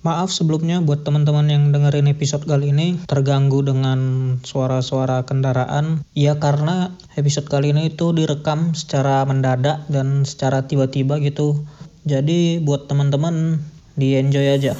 Maaf 0.00 0.32
sebelumnya 0.32 0.80
buat 0.80 1.04
teman-teman 1.04 1.44
yang 1.52 1.76
dengerin 1.76 2.08
episode 2.08 2.48
kali 2.48 2.72
ini 2.72 2.96
terganggu 3.04 3.60
dengan 3.60 4.00
suara-suara 4.40 5.28
kendaraan. 5.28 6.08
Ya 6.16 6.40
karena 6.40 6.96
episode 7.20 7.52
kali 7.52 7.76
ini 7.76 7.92
itu 7.92 8.16
direkam 8.16 8.72
secara 8.72 9.20
mendadak 9.28 9.84
dan 9.92 10.24
secara 10.24 10.64
tiba-tiba 10.64 11.20
gitu. 11.20 11.68
Jadi 12.08 12.64
buat 12.64 12.88
teman-teman 12.88 13.60
di 13.92 14.16
enjoy 14.16 14.56
aja. 14.56 14.72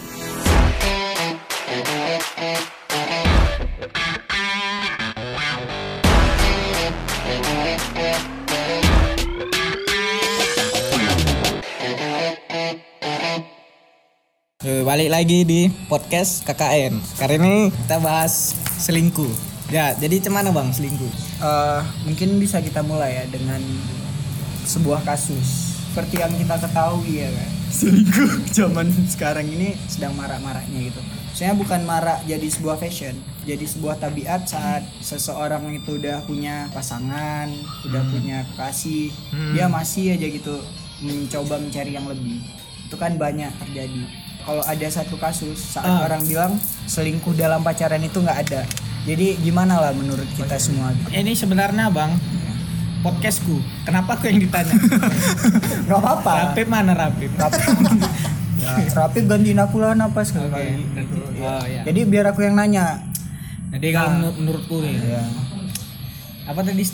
Balik 14.90 15.06
lagi 15.06 15.46
di 15.46 15.70
podcast 15.86 16.42
KKN. 16.42 16.98
Kali 17.14 17.38
ini 17.38 17.70
kita 17.70 18.02
bahas 18.02 18.58
selingkuh. 18.82 19.30
Ya, 19.70 19.94
jadi 19.94 20.18
cemana 20.18 20.50
bang 20.50 20.66
selingkuh? 20.74 21.14
Eh, 21.38 21.80
mungkin 22.10 22.42
bisa 22.42 22.58
kita 22.58 22.82
mulai 22.82 23.22
ya 23.22 23.24
dengan 23.30 23.62
sebuah 24.66 25.06
kasus. 25.06 25.78
Seperti 25.94 26.18
yang 26.18 26.34
kita 26.34 26.58
ketahui 26.58 27.22
ya 27.22 27.30
kan? 27.30 27.50
Selingkuh 27.78 28.50
zaman 28.50 28.90
sekarang 29.06 29.46
ini 29.46 29.78
sedang 29.86 30.10
marak-maraknya 30.18 30.90
gitu. 30.90 30.98
Saya 31.38 31.54
bukan 31.54 31.86
marak 31.86 32.26
jadi 32.26 32.50
sebuah 32.50 32.74
fashion 32.82 33.14
jadi 33.46 33.62
sebuah 33.62 33.94
tabiat 34.02 34.50
saat 34.50 34.82
seseorang 34.98 35.70
itu 35.70 36.02
udah 36.02 36.18
punya 36.26 36.66
pasangan 36.74 37.46
udah 37.86 38.02
punya 38.10 38.42
kekasih 38.52 39.14
dia 39.54 39.70
masih 39.70 40.18
aja 40.18 40.26
gitu 40.26 40.58
mencoba 40.98 41.62
mencari 41.62 41.94
yang 41.94 42.10
lebih. 42.10 42.42
Itu 42.90 42.98
kan 42.98 43.14
banyak 43.14 43.54
terjadi 43.54 44.29
kalau 44.42 44.62
ada 44.62 44.86
satu 44.86 45.14
kasus 45.14 45.56
saat 45.72 45.86
Ah. 45.86 46.04
orang 46.04 46.22
bilang 46.22 46.52
selingkuh 46.84 47.32
dalam 47.32 47.60
pacaran 47.60 48.00
itu 48.00 48.18
nggak 48.18 48.38
ada 48.42 48.62
jadi 49.02 49.36
gimana 49.36 49.78
lah 49.78 49.92
menurut 49.92 50.28
kita 50.30 50.56
semua 50.56 50.92
Ini 51.08 51.32
sebenarnya 51.32 51.88
bang 51.88 52.12
podcastku. 53.00 53.56
Kenapa 53.82 54.12
aku 54.12 54.28
yang 54.28 54.36
ditanya? 54.38 54.76
nggak 55.84 55.98
apa-apa 55.98 56.52
Rapip 56.52 56.68
mana 56.68 56.92
Rapip? 56.92 57.32
Rapip, 57.32 57.64
ya, 58.60 58.76
Rapip 58.92 59.24
gantiin 59.24 59.56
aku 59.56 59.80
lah 59.80 59.96
apa 59.96 60.20
sekali 60.20 60.44
Oke, 60.46 60.64
berarti- 60.92 61.40
oh 61.40 61.64
iya. 61.64 61.80
Jadi 61.82 62.00
biar 62.04 62.28
aku 62.28 62.40
yang 62.42 62.54
nanya. 62.54 63.00
Jadi 63.70 63.88
kalau 63.88 64.10
menur- 64.12 64.36
menurutku 64.36 64.76
nih, 64.80 65.00
Ya. 65.00 65.22
apa 66.44 66.60
tadi 66.60 66.84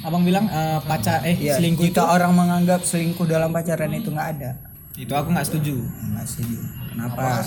abang 0.00 0.22
bilang 0.22 0.48
eh, 0.48 0.80
pacar 0.80 1.20
eh 1.22 1.36
Ya, 1.36 1.52
selingkuh 1.52 1.84
jika 1.84 2.00
itu? 2.00 2.08
orang 2.08 2.32
menganggap 2.32 2.80
selingkuh 2.80 3.26
dalam 3.26 3.52
pacaran 3.52 3.92
itu 3.92 4.08
nggak 4.08 4.28
ada. 4.32 4.50
Itu 4.94 5.12
aku 5.12 5.28
nggak 5.28 5.44
setuju. 5.44 5.76
Nggak 5.76 6.24
setuju. 6.24 6.56
Kenapa? 6.90 7.46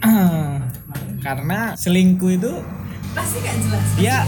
Karena 1.26 1.76
selingkuh 1.76 2.30
itu 2.32 2.52
dia 4.00 4.24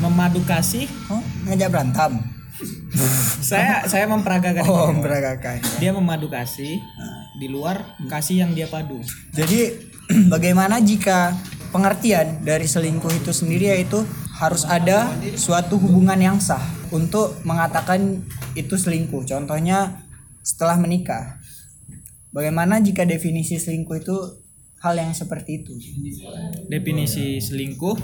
memadu 0.00 0.40
kasih. 0.44 0.88
Oh, 1.08 1.22
ngajak 1.48 1.68
berantem. 1.72 2.12
saya 3.50 3.88
saya 3.88 4.04
memperagakan. 4.10 4.64
Oh, 4.68 4.92
itu. 4.92 5.00
beragakan. 5.00 5.58
dia 5.80 5.90
memadu 5.96 6.28
kasih 6.28 6.76
di 7.40 7.48
luar 7.48 7.96
kasih 8.08 8.44
yang 8.44 8.52
dia 8.52 8.68
padu. 8.68 9.00
Jadi 9.32 9.88
bagaimana 10.32 10.82
jika 10.82 11.32
pengertian 11.70 12.42
dari 12.44 12.66
selingkuh 12.66 13.10
itu 13.14 13.30
sendiri 13.32 13.72
yaitu 13.72 14.02
harus 14.36 14.64
ada 14.68 15.08
suatu 15.36 15.76
hubungan 15.76 16.16
yang 16.16 16.36
sah 16.40 16.60
untuk 16.92 17.40
mengatakan 17.48 18.20
itu 18.52 18.74
selingkuh. 18.76 19.24
Contohnya 19.24 20.04
setelah 20.44 20.76
menikah. 20.76 21.39
Bagaimana 22.30 22.78
jika 22.78 23.02
definisi 23.02 23.58
selingkuh 23.58 23.96
itu 23.98 24.16
hal 24.80 24.94
yang 24.94 25.10
seperti 25.10 25.62
itu? 25.62 25.74
Definisi 26.66 27.42
selingkuh 27.42 27.96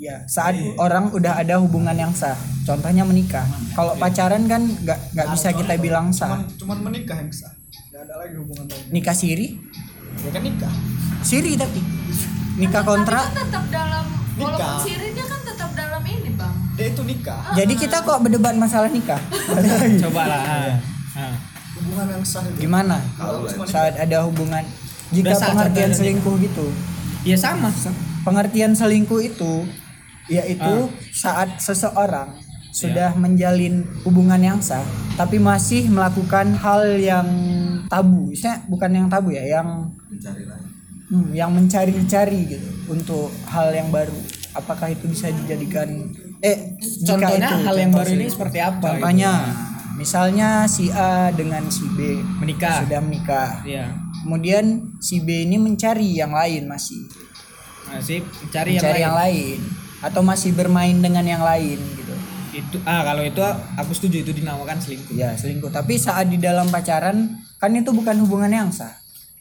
Ya, 0.00 0.24
saat 0.24 0.56
orang 0.80 1.12
udah 1.12 1.36
ada 1.36 1.60
hubungan 1.60 1.92
yang 1.92 2.08
sah, 2.16 2.32
contohnya 2.64 3.04
menikah. 3.04 3.44
Kalau 3.76 3.92
pacaran 4.00 4.48
kan 4.48 4.64
nggak 4.64 4.96
nggak 5.12 5.28
bisa 5.36 5.52
kita 5.52 5.76
bilang 5.76 6.08
sah. 6.08 6.40
cuman 6.56 6.80
menikah 6.88 7.20
yang 7.20 7.28
sah 7.28 7.52
nggak 7.92 8.08
ada 8.08 8.14
lagi 8.16 8.34
hubungan 8.40 8.64
lain 8.64 8.84
Nikah 8.96 9.12
siri, 9.12 9.60
ya 10.24 10.30
kan 10.32 10.40
nikah 10.40 10.72
siri 11.20 11.52
tapi 11.52 11.84
nikah 12.56 12.80
kontrak. 12.80 13.28
Kan 13.28 13.44
tetap 13.44 13.64
dalam 13.68 14.04
walaupun 14.40 14.56
Nikah. 14.56 14.76
sirinya 14.80 15.24
kan 15.28 15.40
tetap 15.44 15.70
dalam 15.76 16.02
ini 16.08 16.30
bang 16.32 16.54
dia 16.80 16.86
itu 16.88 17.02
nikah 17.04 17.40
Jadi 17.52 17.72
kita 17.76 17.96
kok 18.00 18.18
berdebat 18.24 18.56
masalah 18.56 18.88
nikah? 18.88 19.20
coba 20.08 20.22
lah. 20.24 20.40
Hubungan 22.00 22.16
yang 22.16 22.24
sah 22.24 22.42
itu 22.48 22.58
Gimana? 22.64 22.96
Saat 23.68 23.94
ada 24.00 24.24
hubungan 24.24 24.64
jika 25.12 25.36
pengertian 25.36 25.92
selingkuh 25.92 26.34
gitu. 26.40 26.66
Ya 27.28 27.36
sama. 27.36 27.68
Pengertian 28.24 28.72
selingkuh 28.72 29.20
itu 29.20 29.68
yaitu 30.30 30.62
Ah. 30.64 30.88
saat 31.12 31.58
seseorang 31.60 32.38
sudah 32.70 33.18
menjalin 33.18 33.82
hubungan 34.06 34.38
yang 34.38 34.58
sah 34.62 34.80
tapi 35.18 35.42
masih 35.42 35.90
melakukan 35.90 36.54
hal 36.56 36.96
yang 36.96 37.28
tabu. 37.90 38.30
Misalnya 38.30 38.62
bukan 38.70 38.90
yang 38.94 39.06
tabu 39.10 39.34
ya, 39.34 39.44
yang 39.44 39.90
Hmm, 41.10 41.34
yang 41.34 41.50
mencari-cari 41.50 42.54
gitu 42.54 42.70
untuk 42.86 43.34
hal 43.50 43.74
yang 43.74 43.90
baru. 43.90 44.14
Apakah 44.54 44.94
itu 44.94 45.10
bisa 45.10 45.26
dijadikan 45.34 46.06
eh 46.38 46.78
Contohnya 47.02 47.50
itu 47.50 47.66
hal 47.66 47.76
yang 47.82 47.90
contoh 47.90 48.06
baru 48.06 48.10
ini 48.14 48.26
seperti 48.30 48.58
apa? 48.62 48.94
Contohnya 48.94 49.32
misalnya 50.00 50.64
si 50.64 50.88
A 50.88 51.28
dengan 51.30 51.68
si 51.68 51.84
B 51.92 52.16
Menikah. 52.40 52.88
sudah 52.88 53.00
menikah. 53.04 53.60
Iya. 53.68 53.92
Kemudian 54.24 54.96
si 55.04 55.20
B 55.20 55.44
ini 55.44 55.60
mencari 55.60 56.16
yang 56.16 56.32
lain 56.32 56.64
masih 56.64 57.04
Nah, 57.90 57.98
sip, 57.98 58.22
cari 58.54 58.78
yang 58.78 58.86
mencari 58.86 59.00
lain. 59.02 59.04
yang 59.04 59.16
lain 59.18 59.58
atau 60.00 60.22
masih 60.22 60.54
bermain 60.54 60.94
dengan 60.94 61.26
yang 61.26 61.42
lain 61.42 61.74
gitu. 61.76 62.14
Itu 62.54 62.76
ah 62.86 63.02
kalau 63.02 63.26
itu 63.26 63.42
aku 63.76 63.92
setuju 63.92 64.22
itu 64.22 64.32
dinamakan 64.32 64.78
selingkuh. 64.78 65.18
Ya, 65.18 65.34
selingkuh. 65.34 65.74
Tapi 65.74 65.98
saat 65.98 66.30
di 66.30 66.38
dalam 66.38 66.70
pacaran 66.70 67.34
kan 67.58 67.70
itu 67.74 67.90
bukan 67.90 68.14
hubungan 68.22 68.48
yang 68.48 68.70
sah. 68.70 68.94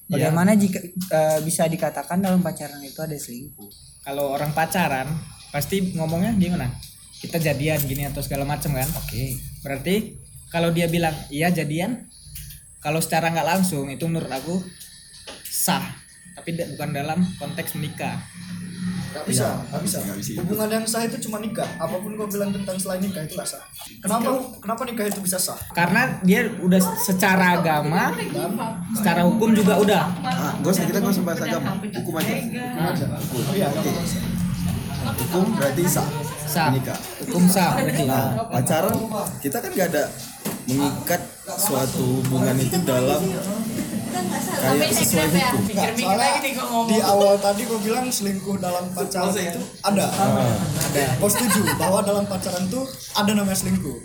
Ya. 0.10 0.18
Bagaimana 0.18 0.58
jika 0.58 0.82
eh, 1.14 1.40
bisa 1.46 1.70
dikatakan 1.70 2.20
dalam 2.20 2.42
pacaran 2.42 2.82
itu 2.82 2.98
ada 3.00 3.14
selingkuh? 3.14 3.70
Kalau 4.02 4.34
orang 4.34 4.50
pacaran 4.58 5.06
pasti 5.54 5.94
ngomongnya 5.94 6.34
gimana? 6.34 6.74
Kita 7.22 7.38
jadian 7.38 7.78
gini 7.86 8.10
atau 8.10 8.26
segala 8.26 8.50
macam 8.50 8.74
kan? 8.74 8.90
Oke. 8.98 9.38
Berarti 9.62 10.18
kalau 10.50 10.70
dia 10.70 10.90
bilang 10.90 11.14
iya 11.30 11.50
jadian, 11.50 12.10
kalau 12.82 12.98
secara 13.00 13.30
nggak 13.30 13.48
langsung 13.48 13.86
itu 13.88 14.06
menurut 14.06 14.30
aku 14.30 14.58
sah, 15.46 15.84
tapi 16.34 16.58
bukan 16.74 16.90
dalam 16.90 17.20
konteks 17.38 17.78
menikah. 17.78 18.18
nggak 19.10 19.26
bisa 19.26 19.58
nggak 19.74 19.82
bisa 19.82 19.98
hubungan 20.38 20.70
yang 20.70 20.86
sah 20.86 21.02
itu 21.02 21.18
cuma 21.26 21.42
nikah 21.42 21.66
apa 21.82 21.98
pun 21.98 22.14
kau 22.14 22.30
bilang 22.30 22.54
tentang 22.54 22.78
selain 22.78 23.02
nikah 23.02 23.26
itu 23.26 23.42
sah 23.42 23.58
kenapa 24.06 24.30
kenapa 24.62 24.82
nikah 24.86 25.06
itu 25.10 25.18
bisa 25.26 25.42
sah 25.42 25.58
Karena 25.74 26.22
dia 26.22 26.46
udah 26.62 26.78
secara 26.78 27.58
agama, 27.58 28.14
secara 28.94 29.26
hukum 29.26 29.50
juga 29.58 29.82
udah. 29.82 30.04
Ah, 30.22 30.54
gak 30.62 30.72
usah 30.78 30.86
kita 30.86 31.02
gak 31.02 31.10
usah 31.10 31.26
bahas 31.26 31.42
agama, 31.42 31.74
hukum 31.82 32.14
aja. 32.22 32.34
Hukum 32.38 32.84
aja. 32.86 33.06
Hukum. 33.18 33.42
iya 33.58 33.68
Oke. 33.74 33.92
Hukum 35.26 35.46
berarti 35.58 35.84
sah. 35.90 36.06
Sah. 36.50 36.68
Menikah. 36.68 36.98
Hukum 37.22 37.46
sah 37.46 37.78
berarti. 37.78 38.04
Nah, 38.04 38.26
pacaran 38.50 38.94
kita 39.40 39.58
kan 39.60 39.70
gak 39.72 39.88
ada 39.88 40.04
mengikat 40.66 41.22
suatu 41.48 42.04
hubungan 42.20 42.58
itu 42.58 42.78
dalam 42.84 43.22
kayak 44.52 44.90
sesuai 44.92 45.28
hukum. 45.30 45.62
Nggak, 45.68 45.90
soalnya 45.96 46.32
di 46.86 46.98
awal 47.00 47.34
tadi 47.38 47.62
gue 47.64 47.80
bilang 47.80 48.06
selingkuh 48.08 48.58
dalam 48.58 48.86
pacaran 48.92 49.30
itu 49.32 49.62
ada 49.80 50.06
ada 50.10 51.04
kau 51.16 51.26
setuju 51.28 51.62
bahwa 51.76 52.02
dalam 52.02 52.26
pacaran 52.26 52.66
tuh 52.68 52.84
ada 53.14 53.32
namanya 53.32 53.56
selingkuh 53.56 53.98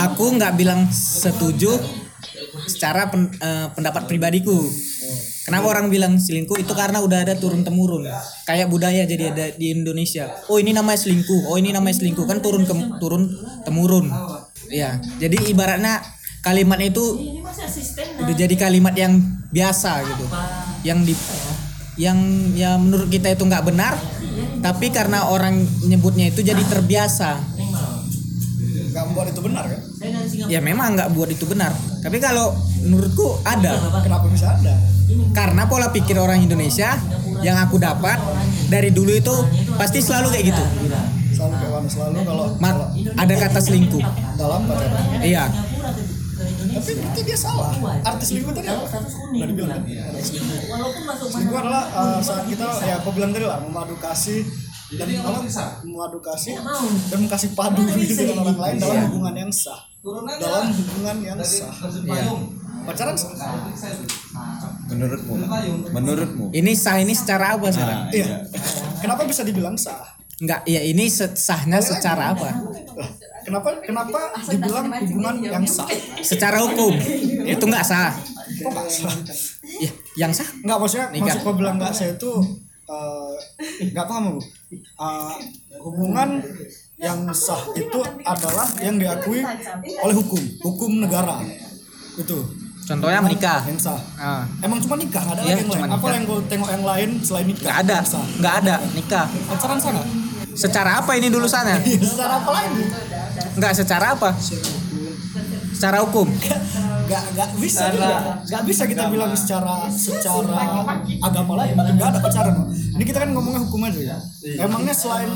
Aku 0.00 0.34
nggak 0.34 0.54
bilang 0.54 0.86
setuju 0.90 1.74
secara 2.66 3.08
pen- 3.08 3.32
eh, 3.32 3.66
pendapat 3.72 4.06
pribadiku. 4.06 4.54
Kenapa 5.48 5.66
orang 5.72 5.88
bilang 5.88 6.20
selingkuh 6.20 6.60
itu 6.60 6.76
karena 6.76 7.00
udah 7.00 7.24
ada 7.24 7.34
turun 7.40 7.64
temurun. 7.64 8.04
Kayak 8.44 8.68
budaya 8.68 9.08
jadi 9.08 9.32
ada 9.32 9.48
di 9.56 9.72
Indonesia. 9.72 10.28
Oh 10.52 10.60
ini 10.60 10.76
namanya 10.76 11.00
selingkuh. 11.00 11.48
Oh 11.48 11.56
ini 11.56 11.72
namanya 11.72 12.04
selingkuh 12.04 12.28
kan 12.28 12.44
turun 12.44 12.68
ke 12.68 12.74
turun 13.00 13.32
temurun. 13.64 14.12
Ya. 14.68 15.00
Jadi 15.16 15.48
ibaratnya 15.48 16.04
kalimat 16.44 16.76
itu 16.84 17.16
udah 18.20 18.34
jadi 18.36 18.54
kalimat 18.60 18.92
yang 18.92 19.16
biasa 19.48 20.04
gitu. 20.04 20.24
Yang 20.84 20.98
di 21.08 21.14
yang 21.98 22.18
ya 22.54 22.78
menurut 22.78 23.10
kita 23.10 23.34
itu 23.34 23.42
nggak 23.42 23.66
benar 23.66 23.98
tapi 24.62 24.94
karena 24.94 25.26
orang 25.34 25.66
nyebutnya 25.82 26.30
itu 26.30 26.46
jadi 26.46 26.62
terbiasa 26.62 27.57
nggak 28.88 29.04
membuat 29.08 29.26
itu 29.30 29.40
benar 29.44 29.64
kan? 29.68 29.80
Ya 30.48 30.60
memang 30.64 30.96
nggak 30.96 31.08
buat 31.12 31.28
itu 31.30 31.44
benar. 31.44 31.72
Tapi 32.00 32.16
kalau 32.18 32.56
menurutku 32.84 33.38
ada. 33.44 33.76
Kenapa 34.02 34.26
bisa 34.32 34.56
ada? 34.56 34.74
Karena 35.32 35.64
pola 35.68 35.88
pikir 35.92 36.16
orang 36.20 36.40
Indonesia 36.44 36.96
yang 37.44 37.56
aku 37.60 37.78
dapat 37.78 38.18
dari 38.68 38.90
dulu 38.90 39.14
itu 39.14 39.34
pasti 39.78 40.02
selalu 40.02 40.34
kayak 40.34 40.44
gitu. 40.52 40.64
Selalu 41.38 41.54
kayak 41.60 41.72
mana 41.72 41.88
selalu 41.88 42.16
kalau 42.26 42.46
Ma- 42.58 42.90
ada 43.16 43.34
kata 43.38 43.60
selingkuh. 43.62 44.02
Dalam 44.36 44.66
pacaran 44.66 45.22
iya. 45.22 45.46
Tapi 46.68 46.90
berarti 46.94 47.20
dia 47.26 47.38
salah. 47.38 47.74
Arti 48.06 48.24
selingkuh 48.26 48.52
tadi 48.54 48.68
apa? 48.70 48.86
Kan 48.86 49.02
Arti 49.02 50.22
selingkuh. 50.22 50.58
Selingkuh 51.30 51.58
adalah 51.58 51.84
uh, 51.94 52.18
saat 52.22 52.44
kita 52.46 52.66
ya 52.86 52.94
aku 53.02 53.10
bilang 53.14 53.30
tadi 53.34 53.46
lah 53.46 53.58
memadu 53.62 53.94
kasih 53.98 54.46
dan 54.88 55.08
apa 55.20 55.40
memadu 55.84 56.18
kasih 56.24 56.56
dan 57.12 57.20
kasih 57.28 57.50
padu 57.52 57.84
gitu 57.92 58.24
dengan 58.24 58.40
orang 58.48 58.56
lain 58.56 58.76
dalam 58.80 58.98
hubungan 59.12 59.34
yang 59.36 59.52
sah. 59.52 59.80
Dalam 60.40 60.72
hubungan 60.72 61.16
yang 61.20 61.38
sah. 61.44 61.72
Ya. 62.08 62.24
pacaran 62.88 63.12
sah. 63.12 63.36
Menurutmu? 64.88 65.32
Menurutmu? 65.92 66.44
Ini 66.56 66.72
sah 66.72 66.96
ini 67.04 67.12
secara 67.12 67.60
apa 67.60 67.68
sekarang? 67.68 68.08
Nah, 68.08 68.16
iya. 68.16 68.40
Kenapa 69.04 69.28
bisa 69.28 69.44
dibilang 69.44 69.76
sah? 69.76 70.16
Enggak, 70.40 70.64
ya 70.64 70.80
ini 70.80 71.10
sahnya 71.12 71.84
secara 71.84 72.32
apa? 72.32 72.48
Kenapa 73.44 73.68
kenapa 73.84 74.20
dibilang 74.48 74.88
hubungan 74.88 75.36
yang 75.44 75.64
sah? 75.68 75.88
Secara 76.24 76.64
hukum. 76.64 76.96
Itu 77.44 77.64
enggak 77.68 77.84
sah. 77.84 78.16
kok 78.48 78.72
nggak 78.72 78.88
sah? 78.88 79.14
Ya, 79.68 79.90
yang 80.16 80.32
sah? 80.32 80.48
Enggak 80.64 80.78
maksudnya 80.80 81.06
Nikah. 81.12 81.24
maksud 81.28 81.40
gua 81.44 81.54
bilang 81.60 81.76
enggak 81.76 81.92
saya 81.92 82.16
itu 82.16 82.32
eh, 82.88 83.32
nggak 83.78 84.06
paham 84.06 84.24
aku. 84.34 84.40
Eh, 84.76 85.36
hubungan 85.80 86.28
yang 86.98 87.18
sah 87.30 87.62
itu 87.78 88.00
adalah 88.26 88.66
yang 88.82 88.98
diakui 88.98 89.40
oleh 90.02 90.14
hukum, 90.18 90.42
hukum 90.62 90.90
negara. 90.98 91.38
Itu. 92.18 92.38
contohnya 92.88 93.20
menikah. 93.20 93.60
Yang 93.68 93.84
sah. 93.84 94.00
Ah, 94.16 94.42
Emang 94.64 94.80
cuma 94.80 94.96
nikah, 94.96 95.20
nggak 95.20 95.36
ada 95.36 95.42
lagi 95.44 95.60
yang 95.60 95.70
lain. 95.70 95.90
Apa 95.92 96.06
yang 96.08 96.24
gue 96.24 96.38
tengok 96.48 96.70
yang 96.72 96.84
lain 96.88 97.08
selain 97.20 97.46
nikah? 97.46 97.64
enggak 97.68 97.78
ada, 97.84 97.98
enggak 98.40 98.54
ada 98.64 98.74
nikah. 98.96 99.26
Pacaran 99.28 99.76
sah 99.76 99.90
nggak? 99.92 100.08
Secara 100.58 100.90
apa 100.98 101.12
ini 101.14 101.28
dulu 101.30 101.46
sana? 101.46 101.78
Iya, 101.78 102.00
Secara 102.02 102.42
apa 102.42 102.50
lagi? 102.50 102.82
Enggak 103.54 103.72
secara 103.76 104.06
apa? 104.16 104.30
Secara 105.74 106.04
hukum. 106.04 106.26
Nggak 107.08 107.24
nggak 107.34 107.48
bisa 107.56 107.84
juga. 107.92 108.44
Nggak 108.44 108.62
bisa 108.68 108.82
kita 108.84 109.02
bilang 109.08 109.32
secara 109.32 109.88
secara 109.88 110.60
agama 111.24 111.52
lain. 111.64 111.74
Nggak 111.76 112.08
ada 112.16 112.20
pacaran. 112.20 112.68
Ini 112.72 113.04
kita 113.04 113.18
kan 113.24 113.30
ngomongnya 113.32 113.60
hukum 113.64 113.80
aja 113.88 114.00
ya. 114.00 114.18
Emangnya 114.60 114.92
selain 114.92 115.30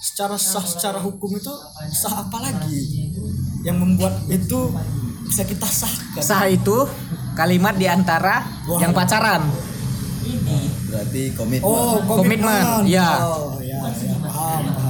secara 0.00 0.36
sah 0.40 0.64
secara 0.64 0.96
hukum 1.00 1.36
itu 1.36 1.52
sah 1.92 2.24
apa 2.24 2.40
lagi 2.40 3.12
yang 3.60 3.76
membuat 3.76 4.16
itu 4.32 4.72
bisa 5.28 5.44
kita 5.44 5.68
sahkan? 5.68 6.20
Sah 6.24 6.44
itu 6.48 6.88
kalimat 7.36 7.76
di 7.76 7.86
antara 7.86 8.44
Wah. 8.66 8.80
yang 8.80 8.92
pacaran. 8.92 9.44
Berarti 10.90 11.22
komitmen. 11.38 11.62
Oh, 11.62 12.02
Komitmen, 12.02 12.42
komitmen. 12.42 12.90
ya. 12.90 13.08
Oh, 13.22 13.54
ya, 13.62 13.78
ya, 13.78 14.16
paham, 14.26 14.62
paham. 14.74 14.89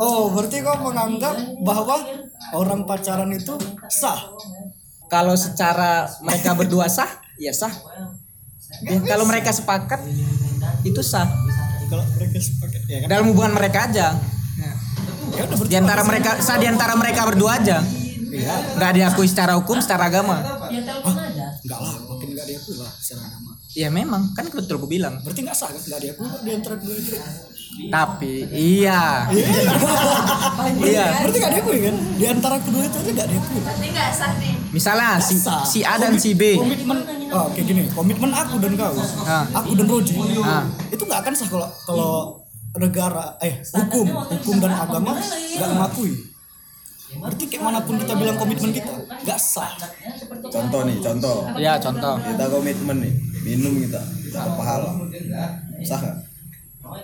Oh, 0.00 0.32
berarti 0.32 0.64
kau 0.64 0.80
menganggap 0.80 1.36
bahwa 1.60 2.00
orang 2.56 2.88
pacaran 2.88 3.28
itu 3.36 3.52
sah. 3.92 4.32
Kalau 5.12 5.36
secara 5.36 6.08
mereka 6.24 6.56
berdua 6.56 6.88
sah, 6.88 7.20
ya 7.36 7.52
sah. 7.52 7.72
Ya, 8.86 8.96
kalau 9.04 9.28
mereka 9.28 9.52
sepakat 9.52 10.00
itu 10.88 11.02
sah. 11.04 11.28
Kalau 11.90 12.06
mereka 12.16 12.38
sepakat 12.40 12.82
ya 12.88 12.98
kan. 13.04 13.08
Dalam 13.12 13.24
hubungan 13.28 13.52
mereka 13.52 13.92
aja. 13.92 14.16
Ya 15.30 15.46
udah 15.46 15.56
berarti 15.56 15.72
Di 15.72 15.78
antara 15.78 16.02
mereka 16.02 16.30
sah 16.42 16.58
di 16.58 16.66
antara 16.66 16.96
mereka 16.96 17.28
berdua 17.28 17.60
aja. 17.60 17.78
Iya. 18.30 18.54
Nggak 18.78 18.92
diakui 18.94 19.26
secara 19.26 19.58
hukum, 19.58 19.82
secara 19.82 20.06
agama. 20.06 20.38
Enggak 20.70 21.80
lah, 21.82 21.94
makin 22.08 22.28
enggak 22.32 22.46
diakui 22.46 22.74
lah 22.78 22.90
secara 22.96 23.26
agama. 23.26 23.52
Ya 23.74 23.88
memang, 23.90 24.34
kan 24.34 24.46
betul 24.50 24.82
gue 24.82 24.90
bilang. 24.90 25.18
Berarti 25.22 25.40
enggak 25.42 25.58
sah 25.58 25.68
kan? 25.70 25.82
Enggak 25.82 26.00
diakui 26.02 26.26
di 26.46 26.50
antara 26.54 26.74
kedua 26.78 26.94
itu. 26.94 27.16
Tapi 27.90 28.34
iya. 28.52 29.24
Iya. 30.80 31.04
Berarti 31.24 31.36
enggak 31.38 31.52
diakui 31.56 31.78
kan? 31.80 31.96
Di 32.18 32.24
antara 32.28 32.56
kedua 32.60 32.82
itu 32.84 32.96
aja 33.00 33.10
enggak 33.10 33.28
diakui. 33.30 33.58
Berarti 33.62 33.86
nggak 33.88 34.10
sah 34.12 34.32
nih. 34.36 34.54
Misalnya 34.70 35.10
si, 35.18 35.34
Sah. 35.40 35.64
si 35.64 35.80
A 35.82 35.94
dan 35.96 36.14
si 36.20 36.36
B. 36.36 36.58
Komitmen 36.60 36.98
oh, 37.32 37.46
kayak 37.50 37.66
gini, 37.66 37.82
komitmen 37.90 38.30
aku 38.34 38.60
dan 38.60 38.72
kau. 38.76 38.94
Ah. 39.24 39.44
Aku 39.62 39.72
dan 39.78 39.86
Roji. 39.88 40.14
Ah. 40.44 40.66
Itu 40.92 41.02
enggak 41.08 41.20
akan 41.24 41.32
sah 41.32 41.48
kalau 41.48 41.68
kalau 41.88 42.12
negara 42.76 43.34
eh 43.42 43.62
hukum, 43.74 44.06
hukum 44.12 44.56
dan 44.60 44.72
agama 44.76 45.16
enggak 45.16 45.70
mengakui. 45.70 46.12
Berarti 47.10 47.44
kayak 47.50 47.62
mana 47.66 47.82
pun 47.82 47.98
kita 47.98 48.14
bilang 48.14 48.36
komitmen 48.38 48.70
kita 48.70 48.92
enggak 48.94 49.40
sah. 49.40 49.72
Contoh 50.46 50.80
nih, 50.84 50.98
contoh. 51.02 51.48
Ya 51.58 51.74
contoh. 51.80 52.14
Kita 52.22 52.44
komitmen 52.46 52.96
nih, 53.02 53.14
minum 53.42 53.74
kita, 53.82 54.02
dapat 54.30 54.52
pahala. 54.54 54.90
Sah 55.82 55.98
nggak? 55.98 56.29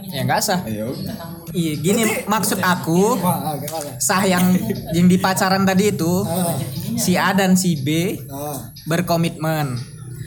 Ya 0.07 0.23
nggak 0.23 0.41
sah. 0.41 0.61
Ayo. 0.65 0.93
Iya 1.51 1.73
gini 1.79 2.03
maksud 2.25 2.59
aku 2.59 3.17
ah, 3.23 3.57
sah 3.97 4.23
yang 4.23 4.55
yang 4.91 5.07
di 5.07 5.17
pacaran 5.17 5.65
tadi 5.65 5.91
itu 5.91 6.23
Ah, 6.23 6.53
si 6.95 7.15
A 7.15 7.33
dan 7.33 7.55
si 7.55 7.79
B 7.79 8.19
ah, 8.27 8.71
berkomitmen. 8.85 9.79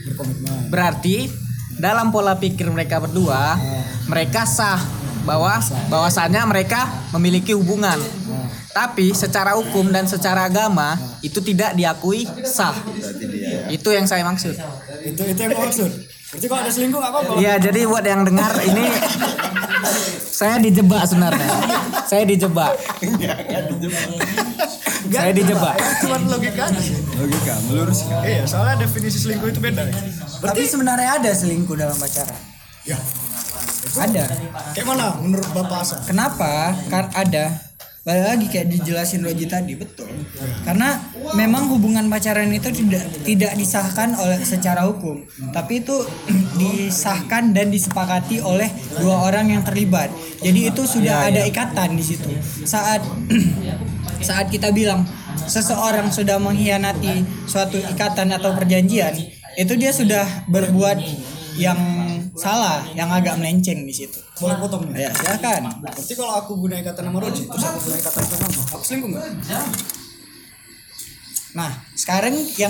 berkomitmen. 0.08 0.72
Berarti 0.72 1.30
dalam 1.76 2.12
pola 2.12 2.36
pikir 2.36 2.68
mereka 2.68 3.00
berdua 3.00 3.56
mereka 4.06 4.44
sah 4.44 4.80
bahwa 5.24 5.60
bahwasannya 5.88 6.42
mereka 6.46 6.88
memiliki 7.14 7.54
hubungan. 7.54 8.00
Tapi 8.70 9.12
secara 9.12 9.58
hukum 9.58 9.90
dan 9.90 10.06
secara 10.06 10.46
agama 10.46 10.94
itu 11.20 11.42
tidak 11.42 11.74
diakui 11.74 12.24
sah. 12.46 12.72
Berarti 12.74 13.26
dia 13.28 13.48
ya. 13.50 13.62
Itu 13.70 13.90
yang 13.92 14.06
saya 14.06 14.24
maksud. 14.24 14.56
Itu 15.04 15.22
itu 15.26 15.40
yang 15.42 15.58
maksud. 15.58 15.90
Berarti 16.30 16.46
kalau 16.46 16.62
ada 16.62 16.70
selingkuh 16.70 17.02
enggak 17.02 17.12
apa-apa. 17.12 17.32
Iya, 17.42 17.54
jadi 17.58 17.80
buat 17.90 18.06
yang 18.06 18.22
dengar 18.22 18.54
ini 18.62 18.86
saya 20.30 20.56
dijebak 20.62 21.04
sebenarnya. 21.06 21.50
Saya 22.10 22.24
dijebak. 22.26 22.74
Saya 25.10 25.32
dijebak. 25.36 25.76
Cuma 26.02 26.18
logika. 26.26 26.66
Logika, 27.18 27.56
meluruskan. 27.70 28.22
Iya, 28.26 28.44
soalnya 28.50 28.86
definisi 28.86 29.18
selingkuh 29.22 29.50
itu 29.52 29.60
beda. 29.62 29.86
Tapi 30.42 30.64
sebenarnya 30.66 31.22
ada 31.22 31.32
selingkuh 31.34 31.76
dalam 31.78 31.96
pacaran. 32.00 32.40
Ya. 32.88 32.98
Ada. 34.00 34.26
Kayak 34.76 34.86
mana 34.86 35.18
menurut 35.22 35.50
Bapak 35.52 35.82
Asa? 35.82 35.98
Kenapa? 36.06 36.78
Kan 36.90 37.10
ada. 37.14 37.69
Balik 38.10 38.26
lagi 38.26 38.46
kayak 38.50 38.74
dijelasin 38.74 39.22
Roji 39.22 39.46
tadi 39.46 39.78
betul. 39.78 40.10
Karena 40.66 40.98
memang 41.38 41.70
hubungan 41.70 42.10
pacaran 42.10 42.50
itu 42.50 42.74
tidak 42.74 43.06
tidak 43.22 43.54
disahkan 43.54 44.18
oleh 44.18 44.42
secara 44.42 44.90
hukum, 44.90 45.22
tapi 45.54 45.86
itu 45.86 45.94
disahkan 46.62 47.54
dan 47.54 47.70
disepakati 47.70 48.42
oleh 48.42 48.66
dua 48.98 49.30
orang 49.30 49.54
yang 49.54 49.62
terlibat. 49.62 50.10
Jadi 50.42 50.74
itu 50.74 50.90
sudah 50.90 51.30
ada 51.30 51.46
ikatan 51.46 51.94
di 51.94 52.02
situ. 52.02 52.34
Saat 52.66 53.06
saat 54.28 54.50
kita 54.50 54.74
bilang 54.74 55.06
seseorang 55.46 56.10
sudah 56.10 56.42
mengkhianati 56.42 57.46
suatu 57.46 57.78
ikatan 57.78 58.34
atau 58.34 58.58
perjanjian, 58.58 59.14
itu 59.54 59.74
dia 59.78 59.94
sudah 59.94 60.50
berbuat 60.50 60.98
yang 61.58 61.80
salah, 62.36 62.86
yang 62.94 63.10
agak 63.10 63.40
melenceng 63.40 63.88
di 63.88 63.94
situ. 63.94 64.20
Boleh 64.38 64.58
potong 64.60 64.90
nih. 64.92 65.08
Ya, 65.08 65.10
silakan. 65.16 65.82
Berarti 65.82 66.14
kalau 66.14 66.34
aku 66.38 66.52
guna 66.60 66.76
ikatan 66.82 67.04
sama 67.10 67.18
Roji, 67.24 67.44
terus 67.48 67.66
aku 67.66 67.80
guna 67.90 67.98
ikatan 67.98 68.24
sama 68.26 68.38
kamu, 68.46 68.62
aku 68.76 68.84
selingkuh 68.84 69.10
nggak? 69.16 69.26
Nah, 71.50 71.72
sekarang 71.98 72.38
yang 72.62 72.70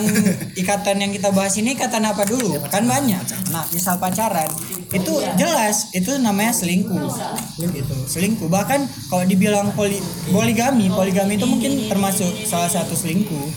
ikatan 0.56 1.04
yang 1.04 1.12
kita 1.12 1.36
bahas 1.36 1.51
ini 1.60 1.75
ikatan 1.75 2.00
apa 2.00 2.24
dulu? 2.24 2.56
Kan 2.72 2.88
banyak. 2.88 3.20
Nah, 3.51 3.68
misal 3.75 4.00
pacaran, 4.00 4.48
itu 4.96 5.13
jelas 5.36 5.92
itu 5.92 6.15
namanya 6.24 6.56
selingkuh. 6.56 7.12
Gitu, 7.60 7.96
selingkuh. 8.08 8.48
Bahkan 8.48 8.80
kalau 9.12 9.27
dibilang 9.27 9.75
poli, 9.75 10.00
poligami, 10.32 10.88
poligami 10.88 11.36
itu 11.36 11.44
mungkin 11.44 11.92
termasuk 11.92 12.32
salah 12.48 12.72
satu 12.72 12.96
selingkuh. 12.96 13.51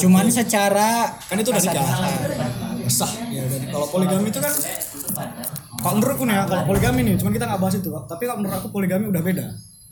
Cuman 0.00 0.32
secara 0.32 1.20
Kan 1.28 1.36
itu 1.44 1.52
udah 1.52 1.60
nikah. 1.60 1.88
Sah. 2.88 3.10
Ya, 3.30 3.42
dan 3.46 3.62
kalau 3.68 3.86
poligami 3.88 4.28
itu 4.28 4.40
kan 4.40 4.52
kalau 5.84 6.00
menurutku 6.00 6.24
nih 6.24 6.34
ya, 6.34 6.42
kalau 6.48 6.62
poligami 6.64 7.00
nih, 7.04 7.14
cuman 7.20 7.32
kita 7.36 7.44
nggak 7.44 7.60
bahas 7.60 7.74
itu. 7.76 7.88
Tapi 7.92 8.22
kalau 8.24 8.38
menurut 8.40 8.56
aku 8.56 8.68
poligami 8.72 9.04
udah 9.12 9.20
beda. 9.20 9.46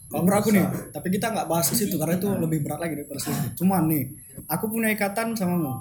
Kalau 0.09 0.29
menurut 0.29 0.39
aku 0.45 0.51
nih, 0.53 0.67
tapi 0.93 1.09
kita 1.09 1.27
nggak 1.33 1.47
bahas 1.49 1.67
ke 1.73 1.77
situ 1.77 1.97
karena 1.97 2.21
itu 2.21 2.29
lebih 2.37 2.61
berat 2.61 2.85
lagi 2.85 3.01
daripada 3.01 3.17
selingkuh. 3.17 3.53
Cuman 3.57 3.83
nih, 3.89 4.03
aku 4.45 4.65
punya 4.69 4.93
ikatan 4.93 5.33
sama 5.33 5.57
mu. 5.57 5.73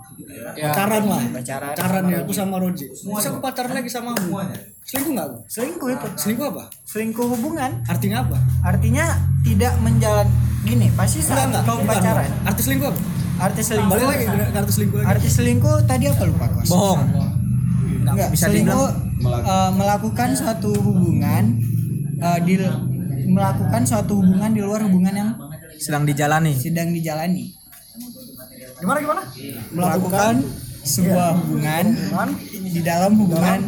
pacaran 0.55 1.03
lah. 1.03 1.19
Pacaran. 1.35 1.73
Pacaran 1.75 2.03
ya, 2.07 2.17
aku 2.23 2.31
sama 2.31 2.55
Roji. 2.59 2.87
Terus 2.91 3.25
aku 3.27 3.39
pacaran 3.43 3.71
lagi 3.75 3.91
sama 3.91 4.15
mu. 4.15 4.39
Selingkuh 4.87 5.11
nggak 5.15 5.27
aku? 5.27 5.37
selingkuh 5.47 5.87
itu. 5.95 6.07
Selingkuh 6.15 6.47
apa? 6.47 6.63
Selingkuh 6.87 7.25
hubungan 7.27 7.71
Artinya 7.87 8.23
apa? 8.27 8.37
artinya 8.65 9.05
tidak 9.43 9.73
menjalan 9.79 10.27
gini, 10.63 10.87
pasti 10.95 11.19
saat 11.23 11.47
Enggak, 11.47 11.63
enggak. 11.63 11.63
kau 11.67 11.79
pacaran. 11.87 12.23
bukan. 12.27 12.47
Arti 12.47 12.61
selingkuh 12.63 12.87
apa? 12.91 13.01
Arti 13.41 13.62
selingkuh. 13.65 13.91
Balik 13.98 14.05
lagi 14.05 14.25
ke 14.29 14.57
arti 14.62 14.71
selingkuh 14.71 14.98
lagi. 15.01 15.10
Arti 15.10 15.29
selingkuh 15.29 15.75
tadi 15.89 16.05
apa 16.05 16.24
lupa 16.29 16.45
kos? 16.53 16.69
Bohong. 16.69 17.01
Enggak, 18.01 18.29
bisa 18.33 18.45
selingkuh 18.50 18.88
dibilang 19.17 19.50
eh, 19.50 19.71
melakukan 19.74 20.29
suatu 20.38 20.71
hubungan 20.77 21.43
eh, 22.21 22.39
di 22.45 22.53
melakukan 23.25 23.81
suatu 23.86 24.21
hubungan 24.21 24.50
di 24.53 24.62
luar 24.62 24.81
hubungan 24.86 25.13
yang 25.13 25.29
Sedang 25.81 26.05
dijalani. 26.05 26.53
sedang 26.53 26.93
dijalani. 26.93 27.57
Gimana 28.77 28.98
gimana? 29.01 29.24
Melakukan 29.74 30.33
sebuah 30.81 31.38
hubungan 31.41 31.86
di 32.62 32.81
dalam 32.86 33.12
hubungan 33.17 33.60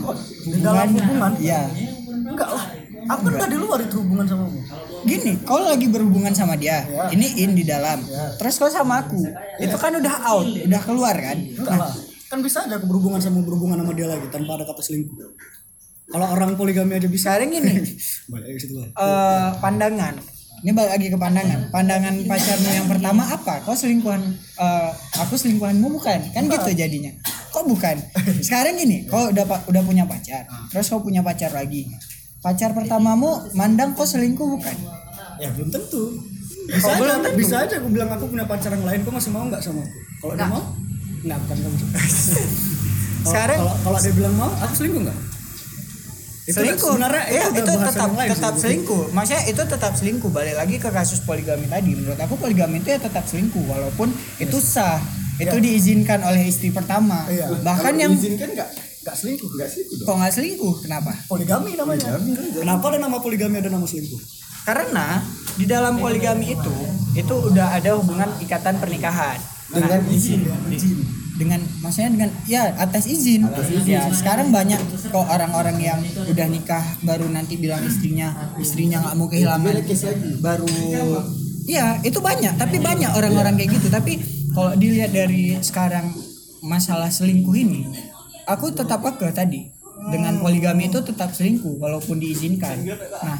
di 0.46 0.60
dalam 0.62 0.88
hubungan 0.98 1.32
ya 1.38 1.62
enggak 2.10 2.50
lah 2.50 2.65
aku 3.05 3.22
kan 3.25 3.33
enggak. 3.36 3.50
di 3.50 3.57
luar 3.57 3.79
itu 3.79 3.95
hubungan 3.98 4.25
sama 4.25 4.43
kamu 4.45 4.62
gini 5.03 5.31
kau 5.43 5.60
lagi 5.60 5.88
berhubungan 5.88 6.31
sama 6.31 6.55
dia 6.55 6.88
Ya. 6.88 7.12
ini 7.12 7.27
in 7.38 7.51
di 7.53 7.63
dalam. 7.63 8.00
Terus 8.38 8.55
kau 8.55 8.67
sama 8.67 9.03
aku 9.03 9.19
itu 9.57 9.75
kan 9.75 9.91
udah 9.91 10.15
out 10.25 10.48
udah 10.48 10.81
keluar 10.81 11.12
kan? 11.13 11.36
Enggak 11.36 11.75
lah. 11.75 11.91
Kan 12.27 12.39
bisa 12.39 12.63
aja 12.63 12.75
aku 12.75 12.88
berhubungan 12.88 13.19
sama 13.19 13.43
berhubungan 13.43 13.77
sama 13.77 13.91
dia 13.91 14.07
lagi 14.07 14.25
tanpa 14.27 14.55
ada 14.55 14.63
kata 14.63 14.79
selingkuh. 14.79 15.19
Kalau 16.05 16.27
orang 16.29 16.55
poligami 16.55 16.95
aja 16.95 17.07
bisa. 17.07 17.36
Sekarang 17.36 17.51
balik 18.31 18.55
situ 18.55 18.74
lah. 18.75 18.88
eh, 18.88 19.50
pandangan. 19.60 20.15
Ini 20.63 20.72
balik 20.72 20.91
lagi 20.95 21.07
ke 21.12 21.17
pandangan. 21.19 21.60
Pandangan 21.67 22.15
pacarmu 22.24 22.69
yang 22.72 22.88
pertama 22.88 23.27
apa? 23.27 23.60
Kau 23.62 23.75
selingkuhan 23.75 24.22
eh, 24.57 24.89
aku 25.19 25.36
selingkuhanmu 25.36 25.91
bukan? 25.91 26.19
Kan 26.31 26.48
gitu 26.48 26.72
jadinya. 26.72 27.12
Kok 27.51 27.67
bukan. 27.67 28.00
Sekarang 28.39 28.79
gini 28.79 29.03
kau 29.03 29.27
udah 29.27 29.43
udah 29.67 29.81
punya 29.83 30.07
pacar. 30.07 30.48
Terus 30.72 30.88
kau 30.88 31.03
punya 31.03 31.19
pacar 31.19 31.51
lagi 31.51 31.91
pacar 32.43 32.71
pertamamu 32.71 33.29
mandang 33.53 33.95
kau 33.95 34.03
selingkuh 34.03 34.45
bukan? 34.50 34.75
Ya 35.38 35.47
belum 35.50 35.69
tentu. 35.69 36.19
Bisa 36.63 36.79
Oh, 36.81 36.91
aja 36.91 37.00
belum 37.01 37.17
tentu. 37.21 37.38
bisa 37.38 37.55
aja 37.57 37.75
aku 37.75 37.88
bilang 37.89 38.09
aku 38.09 38.25
punya 38.27 38.43
pacar 38.43 38.71
yang 38.71 38.83
lain 38.83 39.00
kok 39.01 39.12
masih 39.12 39.31
mau 39.31 39.43
nggak 39.45 39.59
sama 39.59 39.81
aku? 39.81 39.97
Kalau 40.21 40.33
dia 40.33 40.47
mau? 40.47 40.63
Nggak 41.21 41.38
bukan 41.39 41.57
kamu 41.57 41.77
Kalau- 43.23 43.23
Sekarang- 43.25 43.55
kalau 43.57 43.75
kalau 43.81 44.00
dia 44.00 44.13
bilang 44.13 44.35
mau 44.35 44.51
aku 44.53 44.73
selingkuh 44.73 45.01
nggak? 45.01 45.19
Itu 46.43 46.59
selingkuh. 46.59 46.91
sebenarnya 46.91 47.23
ya, 47.25 47.43
udah 47.47 47.55
itu 47.55 47.71
tetap 47.81 48.09
lain 48.13 48.29
tetap 48.29 48.53
sih. 48.53 48.62
selingkuh. 48.62 49.03
Maksudnya 49.09 49.43
itu 49.47 49.62
tetap 49.63 49.91
selingkuh. 49.93 50.29
Balik 50.29 50.55
lagi 50.57 50.75
ke 50.75 50.89
kasus 50.89 51.19
poligami 51.21 51.65
tadi. 51.65 51.95
Menurut 51.95 52.19
aku 52.19 52.35
poligami 52.35 52.83
itu 52.83 52.91
ya 52.91 53.00
tetap 53.00 53.23
selingkuh 53.23 53.63
walaupun 53.63 54.12
itu 54.38 54.57
sah. 54.59 55.00
Itu 55.33 55.55
diizinkan 55.57 56.19
oleh 56.21 56.43
istri 56.45 56.69
pertama. 56.69 57.23
Iya. 57.25 57.47
bahkan 57.59 57.95
yang 57.95 58.12
izinkan 58.12 58.51
nggak 58.51 58.69
nggak 59.03 59.15
selingkuh 59.19 59.51
nggak 59.51 59.67
sih 59.67 59.83
itu 59.83 60.03
kok 60.07 60.15
nggak 60.15 60.31
selingkuh? 60.31 60.74
Kenapa? 60.79 61.12
Poligami 61.27 61.75
namanya. 61.75 62.15
Kenapa 62.55 62.86
ada 62.88 62.98
nama 63.03 63.19
poligami 63.19 63.60
ada 63.60 63.67
nama 63.67 63.83
selingkuh? 63.83 64.19
Karena 64.63 65.19
di 65.60 65.67
dalam 65.67 66.00
poligami 66.00 66.55
itu 66.55 66.75
itu 67.13 67.36
udah 67.51 67.75
ada 67.75 68.00
hubungan 68.00 68.31
ikatan 68.39 68.79
pernikahan. 68.79 69.38
Dengan 69.67 70.00
izin. 70.07 70.48
Dengan 71.33 71.60
maksudnya 71.83 72.13
dengan 72.13 72.29
ya 72.45 72.72
atas 72.77 73.10
izin, 73.10 73.50
ya 73.83 74.05
sekarang 74.13 74.53
banyak 74.53 74.77
kok 75.10 75.25
orang-orang 75.27 75.81
yang 75.81 76.00
udah 76.29 76.48
nikah 76.48 76.86
baru 77.03 77.25
nanti 77.27 77.57
bilang 77.57 77.81
istrinya 77.83 78.53
istrinya 78.55 79.03
nggak 79.03 79.15
mau 79.19 79.27
kehilangan. 79.27 79.83
Baru 80.39 80.69
ya 81.67 82.00
itu 82.05 82.24
banyak. 82.24 82.55
Tapi 82.55 82.77
banyak 82.79 83.12
orang-orang 83.19 83.60
kayak 83.60 83.81
gitu. 83.81 83.91
Tapi 83.91 84.22
kalau 84.53 84.77
dilihat 84.77 85.12
dari 85.12 85.57
sekarang 85.60 86.13
masalah 86.63 87.12
selingkuh 87.12 87.57
ini 87.60 88.12
aku 88.47 88.71
tetap 88.73 89.00
kekeh 89.03 89.33
tadi. 89.33 89.62
Dengan 90.03 90.35
poligami 90.35 90.91
itu 90.91 91.00
tetap 91.00 91.31
selingkuh 91.31 91.79
walaupun 91.79 92.19
diizinkan. 92.19 92.75
Nah 93.23 93.39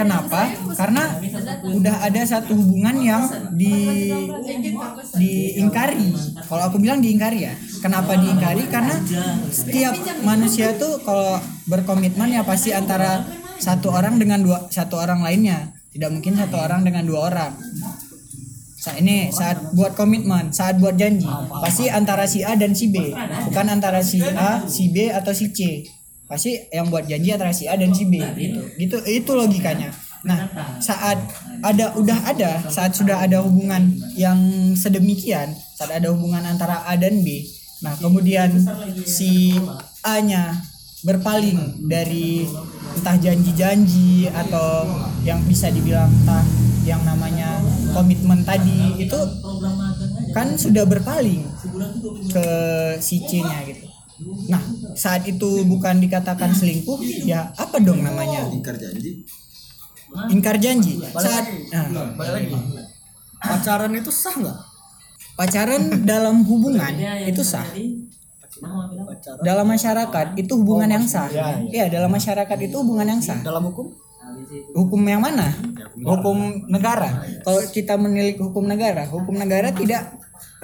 kenapa? 0.00 0.48
Karena 0.72 1.20
udah 1.68 1.96
ada 2.00 2.24
satu 2.24 2.56
hubungan 2.56 2.96
yang 3.04 3.20
di 3.52 4.08
diingkari. 5.20 6.08
Kalau 6.48 6.62
aku 6.72 6.80
bilang 6.80 7.04
diingkari 7.04 7.44
ya. 7.44 7.52
Kenapa 7.84 8.16
diingkari? 8.16 8.64
Karena 8.72 8.96
setiap 9.52 9.92
manusia 10.24 10.72
tuh 10.80 11.04
kalau 11.04 11.36
berkomitmen 11.68 12.32
ya 12.32 12.48
pasti 12.48 12.72
antara 12.72 13.20
satu 13.60 13.92
orang 13.92 14.16
dengan 14.16 14.40
dua 14.40 14.72
satu 14.72 14.96
orang 14.96 15.20
lainnya. 15.20 15.68
Tidak 15.90 16.08
mungkin 16.08 16.38
satu 16.38 16.56
orang 16.64 16.80
dengan 16.86 17.04
dua 17.04 17.28
orang 17.28 17.50
saat 18.80 18.96
ini 19.04 19.28
saat 19.28 19.76
buat 19.76 19.92
komitmen 19.92 20.56
saat 20.56 20.80
buat 20.80 20.96
janji. 20.96 21.28
Pasti 21.60 21.92
antara 21.92 22.24
si 22.24 22.40
A 22.40 22.56
dan 22.56 22.72
si 22.72 22.88
B. 22.88 23.12
Bukan 23.52 23.66
antara 23.68 24.00
si 24.00 24.24
A 24.24 24.64
si 24.64 24.88
B 24.88 25.12
atau 25.12 25.36
si 25.36 25.52
C. 25.52 25.84
Pasti 26.24 26.56
yang 26.72 26.88
buat 26.88 27.04
janji 27.04 27.28
antara 27.28 27.52
si 27.52 27.68
A 27.68 27.76
dan 27.76 27.92
si 27.92 28.08
B 28.08 28.16
gitu. 28.40 28.60
Gitu 28.80 28.96
itu 29.04 29.30
logikanya. 29.36 29.92
Nah 30.24 30.48
saat 30.80 31.20
ada 31.60 31.92
udah 31.96 32.18
ada 32.24 32.60
saat 32.72 32.96
sudah 32.96 33.20
ada 33.20 33.44
hubungan 33.44 33.92
yang 34.16 34.40
sedemikian 34.72 35.52
saat 35.76 35.92
ada 36.00 36.12
hubungan 36.12 36.44
antara 36.44 36.84
A 36.88 36.96
dan 36.96 37.20
B 37.20 37.44
nah 37.80 37.96
kemudian 37.96 38.52
si 39.04 39.56
A 40.04 40.20
nya 40.20 40.56
berpaling 41.04 41.88
dari 41.88 42.44
entah 42.96 43.16
janji-janji 43.16 44.28
atau 44.28 44.84
yang 45.24 45.40
bisa 45.48 45.72
dibilang 45.72 46.10
entah 46.10 46.44
yang 46.84 47.00
namanya 47.04 47.60
komitmen 47.92 48.40
tadi 48.44 48.96
itu 49.00 49.20
kan 50.32 50.56
sudah 50.56 50.84
berpaling 50.88 51.44
ke 52.30 52.46
si 53.00 53.20
C-nya 53.24 53.66
gitu. 53.68 53.86
Nah, 54.52 54.60
saat 54.92 55.24
itu 55.24 55.64
bukan 55.64 55.96
dikatakan 55.96 56.52
selingkuh, 56.52 57.00
ya 57.24 57.48
apa 57.56 57.80
dong 57.80 58.04
namanya? 58.04 58.52
ingkar 58.52 58.76
janji 58.76 59.24
Ingkar 60.28 60.56
janji. 60.60 61.00
Saat 61.00 61.46
nah, 61.72 62.12
pacaran 63.40 63.92
itu 63.96 64.10
sah 64.12 64.36
nggak 64.36 64.58
pacaran 65.38 66.04
dalam 66.04 66.44
hubungan 66.44 66.92
itu 67.24 67.40
sah. 67.40 67.64
Dalam 69.40 69.66
masyarakat 69.66 70.26
itu 70.34 70.52
hubungan 70.58 70.90
yang 70.90 71.06
sah. 71.06 71.30
Iya, 71.70 71.86
dalam 71.86 72.10
masyarakat 72.10 72.58
itu 72.58 72.76
hubungan 72.82 73.06
yang 73.06 73.22
sah. 73.22 73.38
dalam 73.46 73.62
hukum 73.70 73.94
hukum 74.74 75.00
yang 75.06 75.22
mana? 75.22 75.50
Hukum 76.02 76.66
negara. 76.70 77.22
Kalau 77.42 77.60
kita 77.70 77.94
menilik 77.98 78.38
hukum 78.38 78.66
negara, 78.66 79.06
hukum 79.06 79.34
negara 79.38 79.70
tidak 79.74 80.18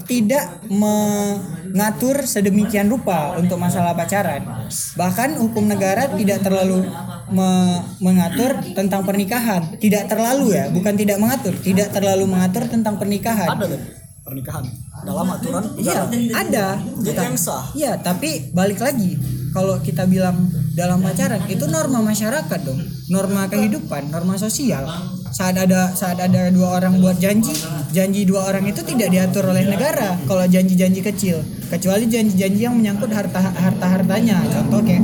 tidak 0.07 0.63
mengatur 0.69 2.21
sedemikian 2.23 2.87
rupa 2.87 3.35
untuk 3.39 3.57
masalah 3.59 3.97
pacaran. 3.97 4.45
Bahkan 4.71 5.41
hukum 5.41 5.67
negara 5.67 6.07
tidak 6.15 6.45
terlalu 6.45 6.85
me- 7.33 7.83
mengatur 7.99 8.61
tentang 8.77 9.03
pernikahan. 9.03 9.75
Tidak 9.81 10.05
terlalu 10.07 10.55
ya, 10.55 10.69
bukan 10.71 10.95
tidak 10.95 11.19
mengatur, 11.19 11.55
tidak 11.59 11.91
terlalu 11.91 12.25
mengatur 12.29 12.69
tentang 12.69 13.01
pernikahan. 13.01 13.49
Pernikahan 14.27 14.67
dalam 15.07 15.27
aturan 15.31 15.63
Iya, 15.79 16.11
ada. 16.35 16.67
Itu 16.83 17.15
yang 17.15 17.39
sah. 17.39 17.71
Iya, 17.79 17.95
tapi 18.03 18.51
balik 18.51 18.83
lagi. 18.83 19.15
Kalau 19.55 19.81
kita 19.81 20.05
bilang 20.05 20.53
dalam 20.77 21.01
pacaran 21.01 21.41
itu 21.49 21.65
norma 21.65 22.05
masyarakat 22.05 22.61
dong, 22.61 22.77
norma 23.09 23.49
kehidupan, 23.49 24.13
norma 24.13 24.37
sosial. 24.37 24.85
Saat 25.33 25.57
ada 25.57 25.97
saat 25.97 26.21
ada 26.21 26.53
dua 26.53 26.77
orang 26.77 27.01
buat 27.01 27.17
janji, 27.17 27.57
janji 27.89 28.29
dua 28.29 28.53
orang 28.53 28.69
itu 28.69 28.85
tidak 28.85 29.09
diatur 29.09 29.49
oleh 29.49 29.65
negara. 29.65 30.21
Kalau 30.29 30.45
janji-janji 30.45 31.01
kecil, 31.01 31.41
kecuali 31.73 32.05
janji-janji 32.05 32.69
yang 32.69 32.77
menyangkut 32.77 33.09
harta 33.09 33.41
harta 33.41 33.87
hartanya, 33.89 34.45
contoh 34.53 34.85
kayak 34.85 35.01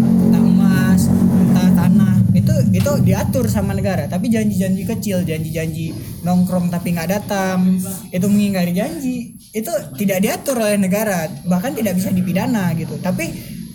itu 2.43 2.55
itu 2.75 2.93
diatur 3.07 3.47
sama 3.47 3.73
negara. 3.73 4.11
Tapi 4.11 4.27
janji-janji 4.27 4.83
kecil, 4.83 5.23
janji-janji 5.23 5.95
nongkrong 6.27 6.69
tapi 6.75 6.93
nggak 6.99 7.11
datang, 7.15 7.79
itu 8.11 8.27
mengingkari 8.27 8.75
janji, 8.75 9.39
itu 9.55 9.71
tidak 9.95 10.19
diatur 10.27 10.59
oleh 10.59 10.77
negara, 10.77 11.31
bahkan 11.47 11.71
tidak 11.73 11.95
bisa 11.95 12.11
dipidana 12.11 12.75
gitu. 12.75 12.99
Tapi 12.99 13.31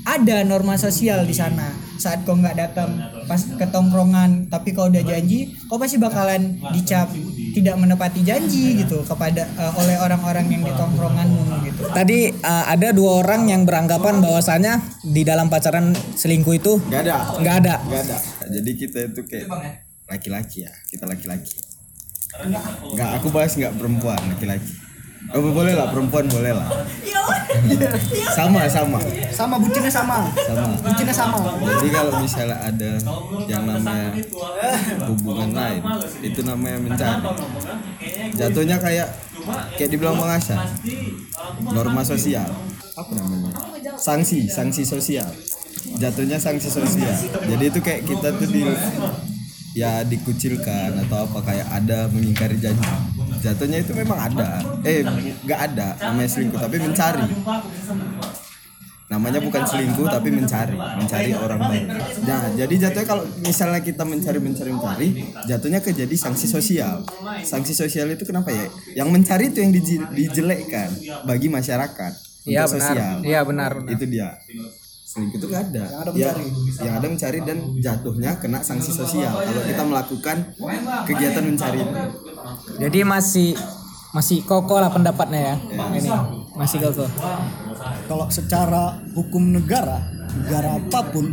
ada 0.08 0.44
norma 0.48 0.80
sosial 0.80 1.28
di 1.28 1.36
sana 1.36 1.68
saat 2.00 2.24
kau 2.24 2.38
nggak 2.38 2.56
datang 2.56 2.96
pas 3.28 3.42
ke 3.42 3.66
tongkrongan 3.68 4.48
tapi 4.48 4.72
kau 4.72 4.88
udah 4.88 5.04
janji 5.04 5.52
kau 5.68 5.76
pasti 5.76 6.00
bakalan 6.00 6.56
dicap 6.72 7.12
tidak 7.52 7.76
menepati 7.76 8.22
janji 8.24 8.80
gitu 8.86 9.04
kepada 9.04 9.44
eh, 9.44 9.74
oleh 9.82 9.98
orang-orang 10.00 10.48
yang 10.48 10.62
di 10.64 10.72
tongkronganmu 10.78 11.44
gitu 11.68 11.82
Tadi 11.90 12.30
uh, 12.30 12.66
ada 12.70 12.94
dua 12.94 13.26
orang 13.26 13.50
yang 13.50 13.66
beranggapan 13.66 14.22
bahwasanya 14.22 14.80
di 15.02 15.26
dalam 15.26 15.50
pacaran 15.50 15.92
selingkuh 16.16 16.56
itu 16.56 16.78
nggak 16.88 17.02
ada 17.04 17.16
nggak 17.42 17.56
ada. 17.66 17.76
nggak 17.82 18.02
ada 18.06 18.37
jadi 18.50 18.72
kita 18.74 19.00
itu 19.14 19.22
kayak 19.28 19.48
laki-laki 20.08 20.64
ya 20.64 20.74
kita 20.88 21.06
laki-laki. 21.06 21.60
Nggak 22.96 23.10
aku 23.22 23.28
bahas 23.32 23.54
nggak 23.56 23.76
perempuan 23.76 24.20
laki-laki. 24.32 24.88
Oh, 25.36 25.44
boleh 25.44 25.76
lah 25.76 25.92
perempuan 25.92 26.24
boleh 26.32 26.56
lah. 26.56 26.70
Sama 28.32 28.64
sama. 28.72 29.00
Sama 29.28 29.60
bucinnya 29.60 29.92
sama. 29.92 30.32
Sama. 30.32 30.72
Bucinnya 30.80 31.12
sama. 31.12 31.38
Jadi 31.68 31.88
kalau 31.92 32.12
misalnya 32.24 32.58
ada 32.64 32.92
yang 33.44 33.64
namanya 33.68 34.10
hubungan 35.12 35.50
lain 35.52 35.82
itu 36.24 36.40
namanya 36.48 36.80
mencari. 36.80 37.28
Jatuhnya 38.40 38.80
kayak 38.80 39.10
kayak 39.76 39.90
dibilang 39.92 40.16
Hasan 40.16 40.64
norma 41.76 42.08
sosial. 42.08 42.48
Apa 42.96 43.12
namanya? 43.12 43.52
Sanksi 44.00 44.48
sanksi 44.48 44.88
sosial 44.88 45.28
jatuhnya 45.98 46.38
sanksi 46.38 46.70
sosial 46.70 47.14
jadi 47.50 47.64
itu 47.70 47.80
kayak 47.82 48.02
kita 48.06 48.30
tuh 48.38 48.48
di 48.50 48.64
ya 49.78 50.02
dikucilkan 50.02 50.98
atau 51.06 51.30
apa 51.30 51.40
kayak 51.46 51.68
ada 51.70 52.10
mengingkari 52.10 52.58
janji 52.58 52.82
jatuhnya 53.42 53.86
itu 53.86 53.94
memang 53.94 54.18
ada 54.18 54.62
eh 54.82 55.06
nggak 55.46 55.60
ada 55.74 55.94
namanya 56.02 56.30
selingkuh 56.30 56.58
tapi 56.58 56.82
mencari 56.82 57.26
namanya 59.08 59.40
bukan 59.40 59.64
selingkuh 59.64 60.04
tapi 60.12 60.36
mencari 60.36 60.76
mencari 60.76 61.32
orang 61.32 61.62
baru 61.62 61.88
nah 62.28 62.42
jadi 62.58 62.74
jatuhnya 62.90 63.08
kalau 63.08 63.24
misalnya 63.40 63.80
kita 63.86 64.04
mencari 64.04 64.40
mencari 64.42 64.70
mencari 64.74 65.08
jatuhnya 65.48 65.80
ke 65.80 65.94
jadi 65.94 66.16
sanksi 66.18 66.50
sosial 66.50 67.06
sanksi 67.46 67.72
sosial 67.78 68.10
itu 68.12 68.26
kenapa 68.28 68.50
ya 68.52 68.68
yang 69.00 69.14
mencari 69.14 69.54
itu 69.54 69.62
yang 69.64 69.72
dijelekkan 70.12 70.90
bagi 71.24 71.48
masyarakat 71.48 72.28
Iya 72.48 72.64
benar. 72.64 72.72
sosial. 72.72 73.16
Iya 73.28 73.42
benar. 73.44 73.72
benar. 73.84 73.92
Itu 73.92 74.06
dia. 74.08 74.30
Selingkuh 75.08 75.40
itu 75.40 75.48
nggak 75.48 75.64
ada. 75.72 75.84
Yang 75.88 75.96
ada 75.96 76.12
Ya, 76.12 76.30
mencari. 76.36 76.46
yang 76.84 76.94
ada 76.94 77.08
mencari 77.08 77.40
dan 77.42 77.58
jatuhnya 77.80 78.32
kena 78.38 78.60
sanksi 78.60 78.92
sosial 78.92 79.32
kalau 79.32 79.64
kita 79.64 79.84
melakukan 79.84 80.38
kegiatan 81.08 81.44
mencari 81.46 81.80
itu. 81.80 81.94
Jadi 82.78 83.00
masih 83.08 83.50
masih 84.12 84.44
kokoh 84.44 84.78
lah 84.78 84.92
pendapatnya 84.92 85.40
ya. 85.40 85.56
Ini 85.96 86.12
masih 86.54 86.78
kokoh. 86.84 87.08
kalau 88.04 88.28
secara 88.28 88.84
hukum 89.14 89.54
negara 89.54 90.02
negara 90.34 90.76
apa 90.76 91.00
pun 91.08 91.32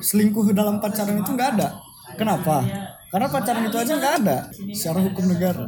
selingkuh 0.00 0.52
dalam 0.52 0.76
pacaran 0.76 1.16
itu 1.16 1.32
nggak 1.32 1.50
ada 1.56 1.68
kenapa 2.14 2.60
karena 3.08 3.26
pacaran 3.28 3.64
itu 3.64 3.76
aja 3.76 3.92
nggak 3.94 4.14
ada 4.20 4.36
secara 4.72 5.00
hukum 5.00 5.24
negara 5.28 5.64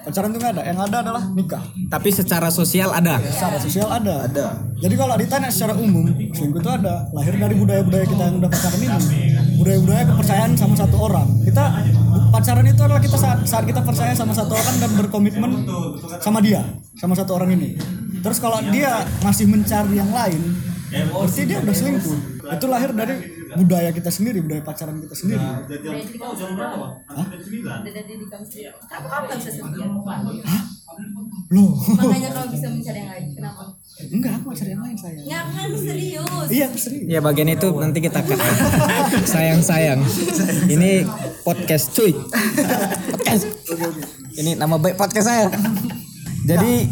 pacaran 0.00 0.32
itu 0.32 0.38
nggak 0.40 0.52
ada 0.56 0.62
yang 0.64 0.78
ada 0.80 0.96
adalah 1.04 1.22
nikah. 1.36 1.62
Tapi 1.92 2.08
secara 2.08 2.48
sosial 2.48 2.90
ada. 2.92 3.20
secara 3.20 3.56
sosial 3.60 3.88
ada. 3.88 4.24
Ada. 4.24 4.46
jadi 4.80 4.94
kalau 4.96 5.14
ditanya 5.20 5.48
secara 5.52 5.76
umum 5.76 6.08
selingkuh 6.08 6.60
itu 6.60 6.70
ada. 6.70 7.04
Lahir 7.12 7.36
dari 7.36 7.54
budaya-budaya 7.56 8.04
kita 8.08 8.22
yang 8.32 8.36
udah 8.40 8.50
pacaran 8.50 8.80
ini. 8.80 8.98
Budaya-budaya 9.60 10.02
kepercayaan 10.08 10.52
sama 10.56 10.74
satu 10.76 10.96
orang. 10.96 11.28
Kita 11.44 11.64
pacaran 12.32 12.64
itu 12.64 12.80
adalah 12.80 13.02
kita 13.02 13.16
saat, 13.20 13.38
saat 13.44 13.64
kita 13.68 13.80
percaya 13.84 14.12
sama 14.16 14.32
satu 14.32 14.52
orang 14.56 14.76
dan 14.80 14.90
berkomitmen 14.96 15.50
sama 16.22 16.38
dia 16.40 16.64
sama 16.96 17.12
satu 17.12 17.36
orang 17.36 17.52
ini. 17.58 17.76
Terus 18.20 18.38
kalau 18.40 18.60
dia 18.68 19.04
masih 19.24 19.48
mencari 19.48 19.96
yang 19.96 20.12
lain 20.12 20.69
berarti 20.90 21.40
dia 21.44 21.58
udah 21.58 21.70
selingkuh 21.72 22.18
itu 22.50 22.66
lahir 22.66 22.90
dari 22.90 23.14
budaya 23.52 23.90
kita 23.90 24.10
sendiri 24.10 24.38
budaya 24.40 24.58
pacaran 24.60 24.98
kita 24.98 25.14
sendiri 25.14 25.42
Kenapa 28.80 29.06
kamu 29.08 29.24
gak 29.24 29.38
bisa 29.38 29.50
setia? 29.52 29.86
loh 31.50 31.72
Makanya 31.92 32.30
kamu 32.32 32.46
bisa 32.50 32.66
mencari 32.68 32.98
yang 33.00 33.10
lain. 33.10 33.26
Kenapa? 33.32 33.62
enggak 34.00 34.32
aku 34.34 34.48
cari 34.50 34.70
yang 34.70 34.80
lain 34.80 34.96
saya 34.96 35.18
Ya 35.20 35.40
kan 35.44 35.70
serius. 35.72 36.46
iya 36.48 36.66
serius 36.72 37.06
Ya 37.06 37.18
bagian 37.20 37.48
itu 37.48 37.68
nanti 37.74 37.98
kita 38.00 38.20
cut. 38.20 38.38
sayang 39.24 39.60
sayang. 39.60 40.00
Ini 40.66 41.04
podcast 41.42 41.90
cuy. 41.92 42.14
podcast. 42.14 43.44
Ini 44.32 44.56
nama 44.56 44.74
baik 44.76 44.94
podcast 44.94 45.26
saya. 45.26 45.46
Jadi 46.42 46.86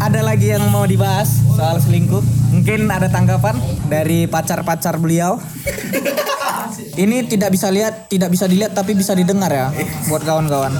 ada 0.00 0.20
lagi 0.24 0.50
yang 0.50 0.66
mau 0.70 0.86
dibahas 0.88 1.42
soal 1.54 1.78
selingkuh. 1.78 2.22
Mungkin 2.54 2.86
ada 2.90 3.10
tanggapan 3.10 3.58
dari 3.90 4.26
pacar-pacar 4.30 4.98
beliau. 4.98 5.38
Ini 6.94 7.26
tidak 7.26 7.54
bisa 7.54 7.70
lihat, 7.70 8.06
tidak 8.10 8.30
bisa 8.30 8.46
dilihat 8.46 8.74
tapi 8.74 8.94
bisa 8.94 9.14
didengar 9.14 9.50
ya 9.50 9.70
buat 10.10 10.22
kawan-kawan. 10.22 10.74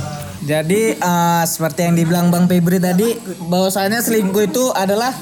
Jadi 0.44 0.98
eh, 0.98 1.44
seperti 1.46 1.88
yang 1.88 1.94
dibilang 1.96 2.26
Bang 2.28 2.46
Febri 2.46 2.78
tadi 2.78 3.16
bahwasanya 3.48 4.02
selingkuh 4.04 4.44
itu 4.44 4.64
adalah 4.74 5.14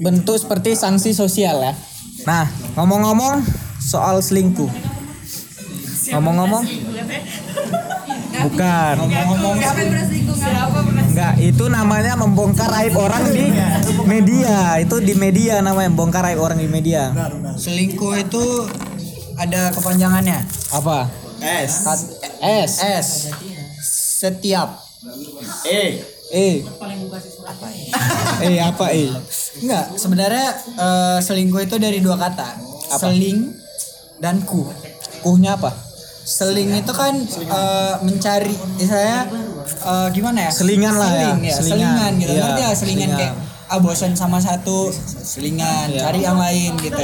bentuk 0.00 0.36
seperti 0.36 0.76
sanksi 0.76 1.16
sosial 1.16 1.60
ya. 1.60 1.72
Nah, 2.24 2.48
ngomong-ngomong 2.76 3.44
soal 3.80 4.20
selingkuh. 4.20 4.68
Ngomong-ngomong 6.12 6.64
Bukan. 8.44 8.94
Ngomong-ngomong 9.00 9.56
Siapa 9.56 9.78
yang 9.80 9.88
pernah 9.92 10.06
selingkuh? 10.06 10.36
Siapa 10.36 10.78
pernah? 10.84 11.04
Enggak, 11.06 11.34
itu 11.40 11.64
namanya 11.72 12.12
membongkar 12.20 12.70
aib 12.84 12.94
orang 13.00 13.24
di 13.32 13.46
media. 14.04 14.76
Itu 14.82 15.00
di 15.00 15.14
media 15.16 15.64
namanya 15.64 15.88
membongkar 15.88 16.22
aib 16.32 16.40
orang 16.44 16.60
di 16.60 16.68
media. 16.68 17.14
Selingkuh 17.56 18.12
itu 18.20 18.44
ada 19.36 19.72
kepanjangannya. 19.72 20.44
Apa? 20.76 21.08
S. 21.40 21.72
S. 22.40 22.72
S. 22.80 23.08
Setiap. 24.20 24.80
E. 25.68 26.02
E. 26.32 26.48
Eh 28.42 28.58
apa 28.58 28.86
E? 28.90 29.06
Enggak, 29.62 29.84
sebenarnya 29.94 30.48
eh, 30.74 31.18
selingkuh 31.22 31.62
itu 31.62 31.76
dari 31.78 32.02
dua 32.02 32.18
kata. 32.18 32.58
Seling 32.98 33.54
dan 34.18 34.42
ku. 34.42 34.66
Kuhnya 35.22 35.54
apa? 35.54 35.85
Seling 36.26 36.74
itu 36.74 36.90
kan 36.90 37.14
eh, 37.22 37.94
mencari 38.02 38.50
misalnya 38.76 39.30
eh, 39.62 40.08
gimana 40.10 40.38
ya? 40.46 40.52
Selingan 40.52 40.94
lah 40.98 41.06
ya. 41.08 41.20
Seling, 41.22 41.38
ya. 41.40 41.54
Selingan. 41.54 41.62
Selingan 41.62 42.12
gitu. 42.18 42.32
Iya, 42.32 42.42
Ngerti 42.42 42.60
ya 42.60 42.72
selingan 42.74 43.10
selingan. 43.14 43.18
kayak 43.22 43.34
ah 43.66 43.78
bosan 43.78 44.14
sama 44.14 44.38
satu 44.38 44.90
selingan, 45.22 45.90
Iya. 45.90 46.06
cari 46.06 46.20
yang 46.22 46.38
lain 46.38 46.78
gitu. 46.78 47.02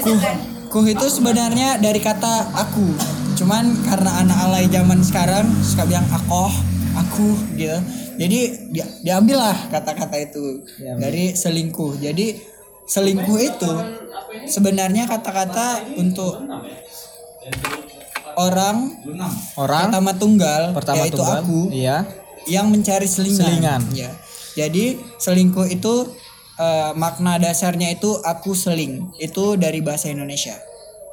Kuh, 0.00 0.20
kuh 0.68 0.86
itu 0.86 1.06
sebenarnya 1.10 1.76
dari 1.76 2.00
kata 2.00 2.48
aku. 2.52 2.96
Cuman 3.36 3.84
karena 3.84 4.24
anak 4.24 4.38
alay 4.40 4.64
zaman 4.68 5.00
sekarang 5.00 5.44
suka 5.60 5.84
bilang 5.84 6.08
akoh, 6.08 6.48
aku 6.96 7.36
gitu. 7.56 7.76
Jadi 8.16 8.72
dia, 8.72 8.88
diambil 9.04 9.36
lah 9.36 9.56
kata-kata 9.68 10.16
itu 10.16 10.64
dari 10.80 11.36
selingkuh. 11.36 12.00
Jadi 12.00 12.40
selingkuh 12.88 13.36
itu 13.36 13.72
sebenarnya 14.48 15.04
kata-kata 15.04 15.84
untuk 16.00 16.40
orang 18.36 18.92
Orang 19.56 19.88
pertama 19.90 20.12
tunggal 20.14 20.62
pertama 20.72 21.02
yaitu 21.02 21.16
tunggal. 21.18 21.40
aku 21.42 21.60
Iya. 21.72 22.04
yang 22.46 22.70
mencari 22.70 23.08
selingan. 23.08 23.42
Selingan. 23.42 23.82
Ya. 23.90 24.10
Jadi 24.54 24.96
selingkuh 25.18 25.66
itu 25.66 26.06
eh, 26.56 26.92
makna 26.94 27.36
dasarnya 27.36 27.92
itu 27.92 28.16
aku 28.22 28.54
seling. 28.54 29.10
Itu 29.18 29.56
dari 29.56 29.82
bahasa 29.82 30.08
Indonesia. 30.08 30.54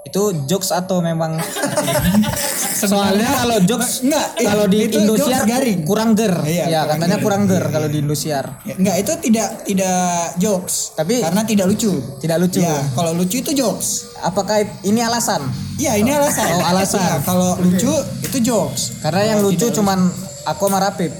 Itu 0.03 0.21
jokes 0.45 0.69
atau 0.69 0.99
memang 0.99 1.39
Soalnya 2.83 3.29
kalau 3.39 3.57
jokes 3.63 4.03
Enggak, 4.03 4.27
iya, 4.35 4.47
kalau 4.51 4.65
di 4.67 4.77
itu 4.83 4.97
Indosiar 4.99 5.43
garing. 5.47 5.79
kurang 5.87 6.09
ger. 6.13 6.35
Iya, 6.43 6.65
ya, 6.67 6.81
kurang 6.83 6.99
katanya 6.99 7.15
ger. 7.15 7.23
kurang 7.23 7.41
ger 7.47 7.63
kalau 7.71 7.87
di 7.87 7.97
Indosiar. 8.03 8.45
Ya, 8.63 8.75
enggak, 8.75 8.95
itu 8.99 9.11
tidak 9.23 9.47
tidak 9.63 10.03
jokes. 10.37 10.91
Tapi- 10.93 11.23
karena 11.23 11.41
tidak 11.47 11.65
lucu. 11.71 11.91
Tidak 12.19 12.37
lucu. 12.37 12.59
Ya, 12.59 12.75
kalau 12.91 13.15
lucu 13.15 13.39
itu 13.39 13.51
jokes. 13.53 14.11
Apakah 14.19 14.59
ini 14.83 14.99
alasan? 14.99 15.39
Iya, 15.75 15.95
ini 15.95 16.11
alasan. 16.11 16.47
Oh, 16.51 16.63
alasan. 16.65 16.99
Iya, 16.99 17.15
kalau 17.23 17.49
lucu 17.57 17.93
itu 18.21 18.37
jokes. 18.43 18.99
Karena 18.99 19.35
yang 19.35 19.39
lucu 19.39 19.71
cuman 19.71 20.11
aku 20.43 20.63
sama 20.67 20.83
Rapip. 20.83 21.11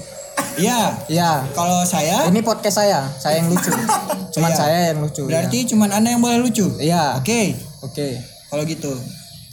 Iya. 0.54 0.94
Ya. 1.08 1.42
Kalau 1.50 1.82
saya 1.82 2.28
Ini 2.28 2.40
podcast 2.44 2.78
saya, 2.78 3.08
saya 3.16 3.42
yang 3.42 3.50
lucu. 3.50 3.70
Cuman 4.34 4.50
Iya. 4.50 4.58
saya 4.58 4.78
yang 4.90 4.98
lucu. 4.98 5.22
berarti 5.26 5.62
cuman 5.64 5.94
Anda 5.94 6.10
yang 6.10 6.22
boleh 6.22 6.42
lucu. 6.42 6.66
Iya. 6.78 7.18
Oke. 7.18 7.54
Oke. 7.82 8.33
Kalau 8.54 8.64
gitu. 8.64 8.92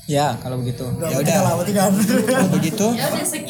Ya, 0.05 0.35
kalau 0.37 0.59
begitu. 0.59 0.83
Ya 0.83 1.17
udah. 1.17 1.35
Kalau 2.27 2.49
begitu. 2.51 2.87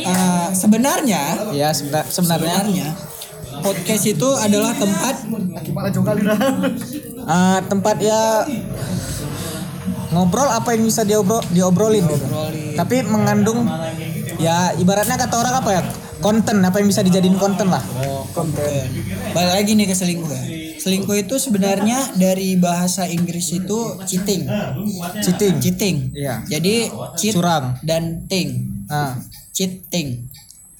eh, 0.07 0.47
sebenarnya 0.53 1.21
Ya, 1.51 1.69
sebena- 1.71 2.05
sebenarnya 2.05 2.55
sebenarnya 2.61 2.87
podcast 3.59 4.05
itu 4.05 4.29
adalah 4.37 4.71
tempat 4.73 5.15
eh, 7.21 7.59
tempat 7.63 7.95
ya 7.99 8.21
ngobrol 10.11 10.45
apa 10.45 10.69
yang 10.71 10.83
bisa 10.83 11.01
diobrol 11.01 11.41
diobrolin 11.49 12.03
gitu. 12.05 12.25
Tapi 12.73 13.03
mengandung 13.03 13.67
ya 14.37 14.71
ibaratnya 14.75 15.15
kata 15.15 15.35
orang 15.35 15.55
apa 15.57 15.69
ya? 15.71 15.81
Konten 16.21 16.61
apa 16.61 16.77
yang 16.77 16.87
bisa 16.87 17.01
dijadiin 17.01 17.35
konten 17.35 17.67
lah. 17.67 17.81
konten. 18.31 18.85
Balik 19.31 19.51
lagi 19.55 19.71
nih 19.73 19.85
ke 19.85 19.95
selingkuh 19.95 20.29
ya. 20.29 20.43
Selingkuh 20.81 21.13
itu 21.13 21.37
sebenarnya 21.37 22.17
dari 22.17 22.57
bahasa 22.57 23.05
Inggris 23.05 23.53
itu 23.53 24.01
cheating. 24.09 24.49
Cheating. 25.21 25.55
Cheating. 25.61 25.97
Iya. 26.17 26.41
Jadi 26.49 26.89
cheat 27.21 27.37
Curang. 27.37 27.77
dan 27.85 28.25
ting. 28.25 28.65
Nah, 28.89 29.21
Cheating. 29.53 30.25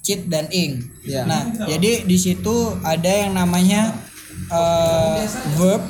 Cheat 0.02 0.26
dan 0.26 0.50
ing. 0.50 0.82
Iya. 1.06 1.22
Nah, 1.22 1.46
jadi 1.70 2.02
di 2.02 2.18
situ 2.18 2.74
ada 2.82 3.06
yang 3.06 3.38
namanya 3.38 3.94
eh, 4.50 5.22
verb 5.54 5.86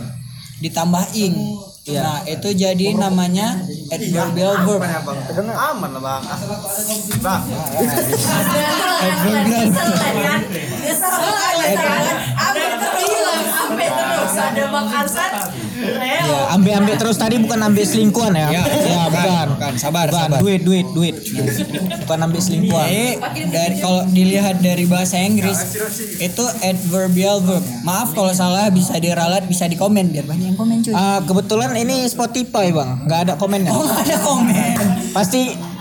ditambah 0.61 1.16
ing. 1.16 1.33
Iya. 1.88 2.01
Nah, 2.05 2.18
itu 2.29 2.48
jadi 2.53 2.92
namanya 2.92 3.64
adverbial 3.88 4.61
verb. 4.68 4.85
Aman 5.57 5.90
lah 5.96 6.03
bang. 6.05 6.22
Bang. 7.25 7.42
Adverbial. 9.01 9.72
Ada 14.32 14.64
makasan. 14.68 15.30
ya 15.82 16.22
ambil-ambil 16.52 16.94
terus 16.96 17.16
tadi 17.16 17.36
bukan 17.36 17.58
ambil 17.60 17.84
selingkuhan 17.84 18.32
ya. 18.32 18.48
Ya, 18.50 18.62
ya 18.62 19.02
bukan. 19.06 19.46
bukan. 19.56 19.72
Sabar, 19.76 20.06
Bukan, 20.06 20.28
sabar. 20.28 20.38
duit, 20.40 20.60
duit, 20.62 20.86
duit. 20.90 21.14
Bukan 22.04 22.18
ambil 22.20 22.40
selingkuhan. 22.40 22.86
Jadi 22.86 23.06
dari 23.48 23.74
kalau 23.78 24.02
dilihat 24.06 24.56
dari 24.58 24.84
bahasa 24.84 25.18
Inggris 25.18 25.58
itu 26.18 26.44
adverbial 26.62 27.40
verb. 27.40 27.64
Maaf 27.82 28.12
kalau 28.12 28.32
salah 28.32 28.68
bisa 28.68 28.96
diralat, 28.96 29.44
bisa 29.46 29.66
dikomen 29.66 30.08
biar 30.08 30.24
banyak 30.24 30.52
yang 30.52 30.58
komen 30.58 30.80
cuy. 30.80 30.92
Ah, 30.92 31.20
kebetulan 31.20 31.74
ini 31.74 32.06
Spotify 32.06 32.70
bang, 32.70 33.04
nggak 33.04 33.20
ada 33.22 33.34
komennya. 33.34 33.70
Oh 33.70 33.82
nggak 33.82 34.02
ada 34.04 34.18
komen. 34.18 34.76
Pasti 35.10 35.71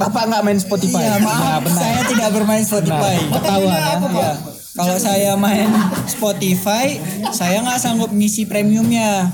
bapak 0.00 0.22
nggak 0.32 0.42
main 0.42 0.58
Spotify. 0.60 1.04
Iya 1.04 1.16
maaf, 1.20 1.62
saya 1.68 2.00
tidak 2.08 2.28
bermain 2.32 2.64
Spotify. 2.64 3.16
Ketahuan 3.28 3.80
ya. 3.80 3.96
Iya. 4.00 4.32
Kalau 4.70 4.96
saya 4.96 5.32
main 5.36 5.68
Spotify, 6.08 6.96
saya 7.36 7.60
nggak 7.60 7.76
sanggup 7.76 8.08
ngisi 8.08 8.48
premiumnya. 8.48 9.28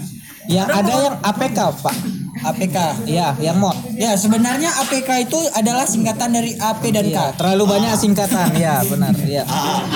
Yang 0.46 0.68
ada 0.74 0.92
yang 1.02 1.16
APK 1.22 1.58
pak. 1.82 1.96
APK. 2.36 2.78
Iya, 3.08 3.34
yang 3.42 3.58
mod. 3.58 3.74
Ya 3.98 4.14
sebenarnya 4.14 4.70
APK 4.86 5.26
itu 5.26 5.38
adalah 5.56 5.82
singkatan 5.88 6.30
dari 6.30 6.54
AP 6.54 6.82
dan 6.94 7.06
K. 7.10 7.18
Iya, 7.18 7.26
terlalu 7.34 7.64
banyak 7.66 7.92
singkatan. 7.98 8.54
Iya, 8.54 8.86
benar. 8.86 9.12
Iya. 9.18 9.42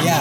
Ya, 0.03 0.19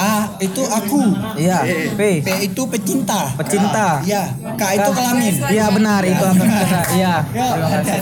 A 0.00 0.32
itu 0.40 0.64
aku. 0.64 1.12
Iya, 1.36 1.60
P. 1.92 2.24
P 2.24 2.28
itu 2.48 2.62
pecinta. 2.72 3.36
Pecinta. 3.36 4.00
Iya. 4.00 4.32
K 4.56 4.62
itu 4.80 4.90
kelamin. 4.96 5.34
Iya 5.52 5.66
benar 5.68 6.00
itu 6.08 6.24
apa 6.24 6.40
kata. 6.40 6.80
Iya. 6.96 7.14
Ya. 7.36 7.48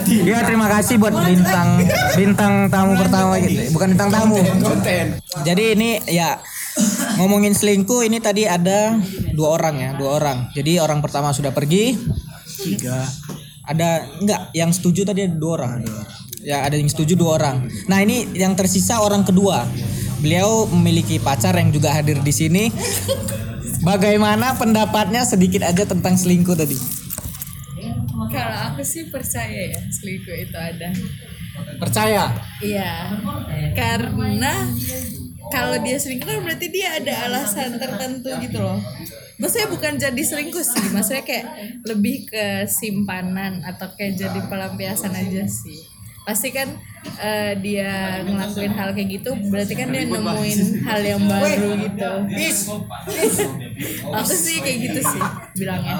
Iya 0.07 0.39
terima 0.47 0.71
kasih 0.71 0.95
buat 0.95 1.11
bintang 1.11 1.83
bintang 2.15 2.53
tamu 2.71 2.95
pertama 2.95 3.35
gitu. 3.43 3.75
Bukan 3.75 3.99
bintang 3.99 4.09
tamu. 4.15 4.39
Jadi 5.43 5.75
ini 5.75 5.99
ya 6.07 6.39
ngomongin 7.19 7.51
selingkuh 7.51 8.07
ini 8.07 8.23
tadi 8.23 8.47
ada 8.47 8.95
dua 9.35 9.59
orang 9.59 9.75
ya, 9.75 9.91
dua 9.99 10.23
orang. 10.23 10.37
Jadi 10.55 10.79
orang 10.79 11.03
pertama 11.03 11.35
sudah 11.35 11.51
pergi. 11.51 11.99
Tiga. 12.63 13.03
Ada 13.67 14.07
enggak 14.23 14.41
yang 14.55 14.71
setuju 14.71 15.03
tadi 15.03 15.27
ada 15.27 15.35
dua 15.35 15.51
orang. 15.59 15.83
Ya 16.39 16.63
ada 16.63 16.79
yang 16.79 16.87
setuju 16.87 17.19
dua 17.19 17.35
orang. 17.35 17.67
Nah 17.91 17.99
ini 17.99 18.23
yang 18.31 18.55
tersisa 18.55 19.03
orang 19.03 19.27
kedua. 19.27 19.67
Beliau 20.19 20.67
memiliki 20.67 21.15
pacar 21.17 21.55
yang 21.55 21.71
juga 21.71 21.95
hadir 21.95 22.19
di 22.19 22.33
sini. 22.35 22.67
Bagaimana 23.79 24.59
pendapatnya 24.59 25.23
sedikit 25.23 25.63
aja 25.63 25.87
tentang 25.87 26.19
selingkuh 26.19 26.55
tadi? 26.59 26.75
Kalau 28.29 28.57
aku 28.69 28.83
sih 28.83 29.07
percaya 29.07 29.71
ya 29.71 29.79
selingkuh 29.79 30.35
itu 30.35 30.57
ada. 30.59 30.91
Percaya? 31.79 32.35
Iya. 32.59 33.15
Karena 33.73 34.67
kalau 35.49 35.79
dia 35.79 35.95
selingkuh 35.95 36.27
kan 36.27 36.39
berarti 36.43 36.67
dia 36.67 36.99
ada 36.99 37.13
alasan 37.31 37.79
tertentu 37.79 38.29
gitu 38.43 38.59
loh. 38.59 38.77
Maksudnya 39.39 39.71
bukan 39.71 39.95
jadi 39.95 40.19
selingkuh 40.19 40.59
sih, 40.67 40.91
maksudnya 40.91 41.23
kayak 41.23 41.47
lebih 41.87 42.27
ke 42.27 42.67
simpanan 42.67 43.63
atau 43.63 43.87
kayak 43.95 44.19
jadi 44.19 44.39
pelampiasan 44.51 45.15
aja 45.15 45.47
sih. 45.47 45.79
Pasti 46.27 46.51
kan 46.51 46.67
eh, 47.19 47.53
dia 47.59 48.23
ngelakuin 48.23 48.73
hal 48.75 48.89
kayak 48.95 49.09
gitu, 49.19 49.31
berarti 49.51 49.73
kan 49.75 49.87
dia 49.91 50.03
nemuin 50.07 50.59
hal 50.83 51.01
yang 51.03 51.21
baru 51.23 51.69
gitu. 51.83 52.11
Aku 54.11 54.33
sih 54.33 54.59
kayak 54.59 54.77
gitu 54.89 54.99
sih 55.03 55.21
bilangnya. 55.55 55.95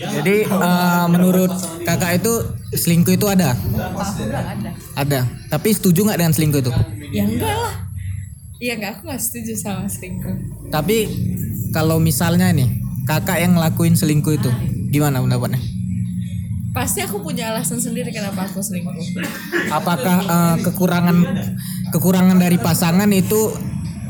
Jadi 0.00 0.36
eh, 0.48 1.04
menurut 1.10 1.52
kakak 1.84 2.22
itu 2.22 2.32
selingkuh 2.72 3.14
itu 3.18 3.26
ada? 3.26 3.52
Aku 3.52 4.22
bilang 4.24 4.46
ada. 4.46 4.70
Ada. 4.94 5.20
Tapi 5.50 5.68
setuju 5.74 6.06
nggak 6.06 6.18
dengan 6.18 6.34
selingkuh 6.34 6.60
itu? 6.62 6.72
Ya 7.10 7.26
enggak 7.26 7.54
lah. 7.54 7.74
Iya 8.60 8.76
enggak, 8.76 8.90
aku 9.00 9.08
gak 9.08 9.22
setuju 9.24 9.56
sama 9.56 9.88
selingkuh. 9.88 10.36
Tapi 10.68 11.08
kalau 11.72 11.96
misalnya 11.96 12.52
nih 12.52 12.68
kakak 13.08 13.40
yang 13.40 13.56
ngelakuin 13.56 13.96
selingkuh 13.96 14.36
itu, 14.36 14.52
gimana 14.92 15.24
pendapatnya? 15.24 15.79
Pasti 16.70 17.02
aku 17.02 17.18
punya 17.18 17.50
alasan 17.50 17.82
sendiri 17.82 18.14
kenapa 18.14 18.46
aku 18.46 18.62
selingkuh. 18.62 18.94
Apakah 19.74 20.16
eh, 20.22 20.56
kekurangan 20.62 21.16
kekurangan 21.90 22.38
dari 22.38 22.58
pasangan 22.62 23.10
itu 23.10 23.50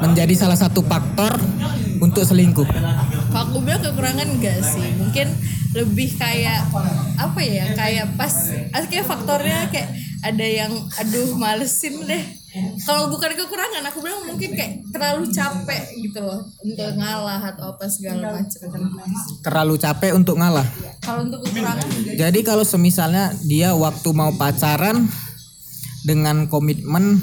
menjadi 0.00 0.34
salah 0.36 0.58
satu 0.60 0.84
faktor 0.84 1.40
untuk 2.00 2.24
selingkuh? 2.24 2.68
Kalau 3.30 3.44
aku 3.48 3.58
bilang 3.64 3.80
kekurangan 3.80 4.28
enggak 4.28 4.60
sih, 4.60 4.84
mungkin 5.00 5.32
lebih 5.72 6.18
kayak 6.20 6.68
apa 7.16 7.40
ya? 7.40 7.64
Kayak 7.72 8.06
pas, 8.18 8.32
kayak 8.90 9.06
faktornya 9.08 9.70
kayak 9.72 9.88
ada 10.20 10.46
yang 10.46 10.72
aduh 11.00 11.37
malesin 11.37 12.04
deh. 12.04 12.24
Kalau 12.83 13.06
bukan 13.14 13.30
kekurangan, 13.38 13.78
aku 13.87 14.02
bilang 14.02 14.26
mungkin 14.26 14.50
kayak 14.59 14.83
terlalu 14.90 15.30
capek 15.30 15.87
gitu 16.02 16.18
loh 16.18 16.42
untuk 16.66 16.98
ngalah 16.98 17.54
atau 17.54 17.78
apa 17.78 17.87
segala 17.87 18.35
macam. 18.35 18.59
Terlalu 19.46 19.74
capek 19.78 20.11
untuk 20.18 20.35
ngalah. 20.35 20.66
Kalau 20.98 21.30
untuk 21.30 21.46
kekurangan 21.46 21.87
enggak. 21.87 22.14
Jadi 22.18 22.40
kalau 22.42 22.66
semisalnya 22.66 23.30
dia 23.46 23.70
waktu 23.70 24.09
mau 24.11 24.35
pacaran 24.35 25.06
dengan 26.02 26.50
komitmen 26.50 27.22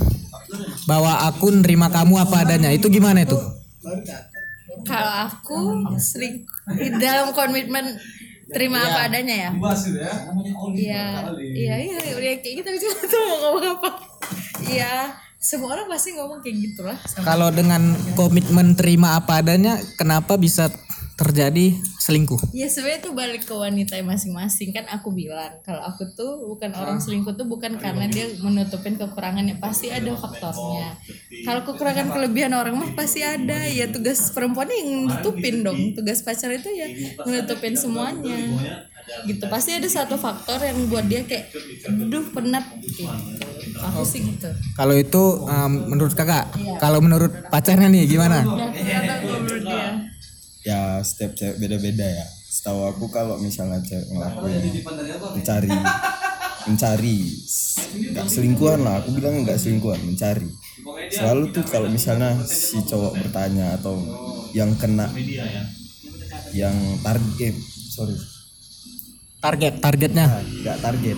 bahwa 0.88 1.28
aku 1.28 1.52
nerima 1.52 1.92
kamu 1.92 2.24
apa 2.24 2.48
adanya, 2.48 2.72
itu 2.72 2.88
gimana 2.88 3.28
itu? 3.28 3.36
Kalau 4.88 5.14
aku 5.28 5.60
sering 6.00 6.48
dalam 7.04 7.36
komitmen 7.36 8.00
terima 8.52 8.80
apa 8.84 9.00
adanya 9.12 9.36
ya. 9.36 9.52
Iya, 10.78 11.06
iya, 11.54 11.76
iya, 11.80 11.98
iya, 12.00 12.34
kayak 12.40 12.56
gitu 12.64 12.70
gitu 12.80 12.88
tuh 13.12 13.22
mau 13.28 13.38
ngomong 13.44 13.66
apa? 13.80 13.90
Iya, 14.68 15.16
semua 15.38 15.78
orang 15.78 15.88
pasti 15.88 16.16
ngomong 16.16 16.40
kayak 16.44 16.58
gitu 16.60 16.82
lah. 16.84 16.98
Kalau 17.24 17.50
dengan 17.52 17.96
komitmen 18.16 18.76
terima 18.76 19.20
apa 19.20 19.40
adanya, 19.44 19.80
kenapa 20.00 20.36
bisa 20.36 20.72
terjadi 21.18 21.74
selingkuh? 22.08 22.40
Ya 22.56 22.72
sebenarnya 22.72 23.04
itu 23.04 23.12
balik 23.12 23.44
ke 23.44 23.52
wanita 23.52 24.00
masing-masing 24.00 24.72
kan 24.72 24.88
aku 24.88 25.12
bilang 25.12 25.60
kalau 25.68 25.84
aku 25.84 26.08
tuh 26.16 26.40
bukan 26.48 26.72
orang 26.72 26.98
selingkuh 27.04 27.36
tuh 27.36 27.44
bukan 27.44 27.76
karena 27.76 28.08
dia 28.08 28.32
menutupin 28.40 28.96
kekurangannya 28.96 29.60
pasti 29.60 29.92
ada 29.92 30.16
faktornya. 30.16 30.96
Kalau 31.44 31.62
kekurangan 31.68 32.08
kelebihan 32.16 32.56
orang 32.56 32.80
mah 32.80 32.92
pasti 32.96 33.20
ada 33.28 33.68
ya 33.68 33.92
tugas 33.92 34.32
perempuan 34.32 34.72
yang 34.72 35.12
nutupin 35.12 35.68
dong 35.68 35.92
tugas 35.92 36.24
pacar 36.24 36.54
itu 36.56 36.70
ya 36.72 36.88
menutupin 37.28 37.74
semuanya 37.76 38.40
gitu 39.24 39.48
pasti 39.48 39.72
ada 39.72 39.88
satu 39.88 40.20
faktor 40.20 40.60
yang 40.60 40.78
buat 40.92 41.08
dia 41.08 41.24
kayak 41.24 41.48
aduh 41.88 42.28
penat 42.36 42.66
gitu 42.84 43.08
aku 43.80 44.04
sih 44.04 44.20
gitu 44.24 44.50
Kalau 44.76 44.96
itu 44.98 45.24
um, 45.48 45.72
menurut 45.88 46.14
kakak, 46.14 46.50
kalau 46.82 47.00
menurut 47.00 47.32
pacarnya 47.50 47.88
nih 47.88 48.04
gimana? 48.10 48.44
ya 48.44 48.68
ternyata 48.74 49.14
kalau 49.24 49.38
menurut 49.44 49.64
dia 49.64 49.88
ya 50.68 51.00
setiap 51.00 51.32
cewek 51.40 51.56
beda-beda 51.64 52.04
ya. 52.04 52.28
Setahu 52.52 52.92
aku 52.92 53.08
kalau 53.08 53.40
misalnya 53.40 53.80
cewek 53.80 54.12
ngelakuin 54.12 54.84
mencari 55.40 55.78
mencari 56.68 57.18
nggak 58.12 58.28
selingkuhan 58.28 58.84
lah. 58.84 59.00
Aku 59.00 59.16
bilang 59.16 59.48
nggak 59.48 59.56
selingkuhan 59.56 60.04
mencari. 60.04 60.52
Selalu 61.08 61.56
tuh 61.56 61.64
kalau 61.64 61.88
misalnya 61.88 62.36
si 62.44 62.84
cowok 62.84 63.16
bertanya 63.24 63.80
atau 63.80 63.96
yang 64.52 64.76
kena 64.76 65.08
yang 66.52 66.76
target 67.00 67.56
sorry. 67.96 68.16
Target, 69.38 69.80
targetnya. 69.80 70.28
Nah, 70.28 70.44
nggak 70.44 70.78
target. 70.84 71.18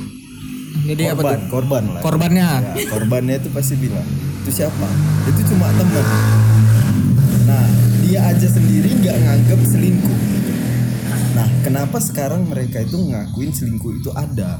Jadi 0.86 1.04
apa 1.10 1.22
korban 1.22 1.40
tuh? 1.42 1.50
korban 1.50 1.84
lah. 1.90 2.02
Korbannya. 2.06 2.50
Ya, 2.78 2.86
korbannya 2.94 3.36
itu 3.42 3.50
pasti 3.50 3.74
bilang 3.80 4.06
itu 4.46 4.52
siapa? 4.54 4.88
Itu 5.30 5.42
cuma 5.54 5.70
teman 5.74 6.06
dia 8.10 8.26
aja 8.26 8.50
sendiri 8.50 8.90
nggak 9.06 9.18
nganggep 9.22 9.62
selingkuh. 9.70 10.20
Nah 11.38 11.46
kenapa 11.62 12.02
sekarang 12.02 12.50
mereka 12.50 12.82
itu 12.82 12.98
ngakuin 12.98 13.54
selingkuh 13.54 14.02
itu 14.02 14.10
ada? 14.18 14.58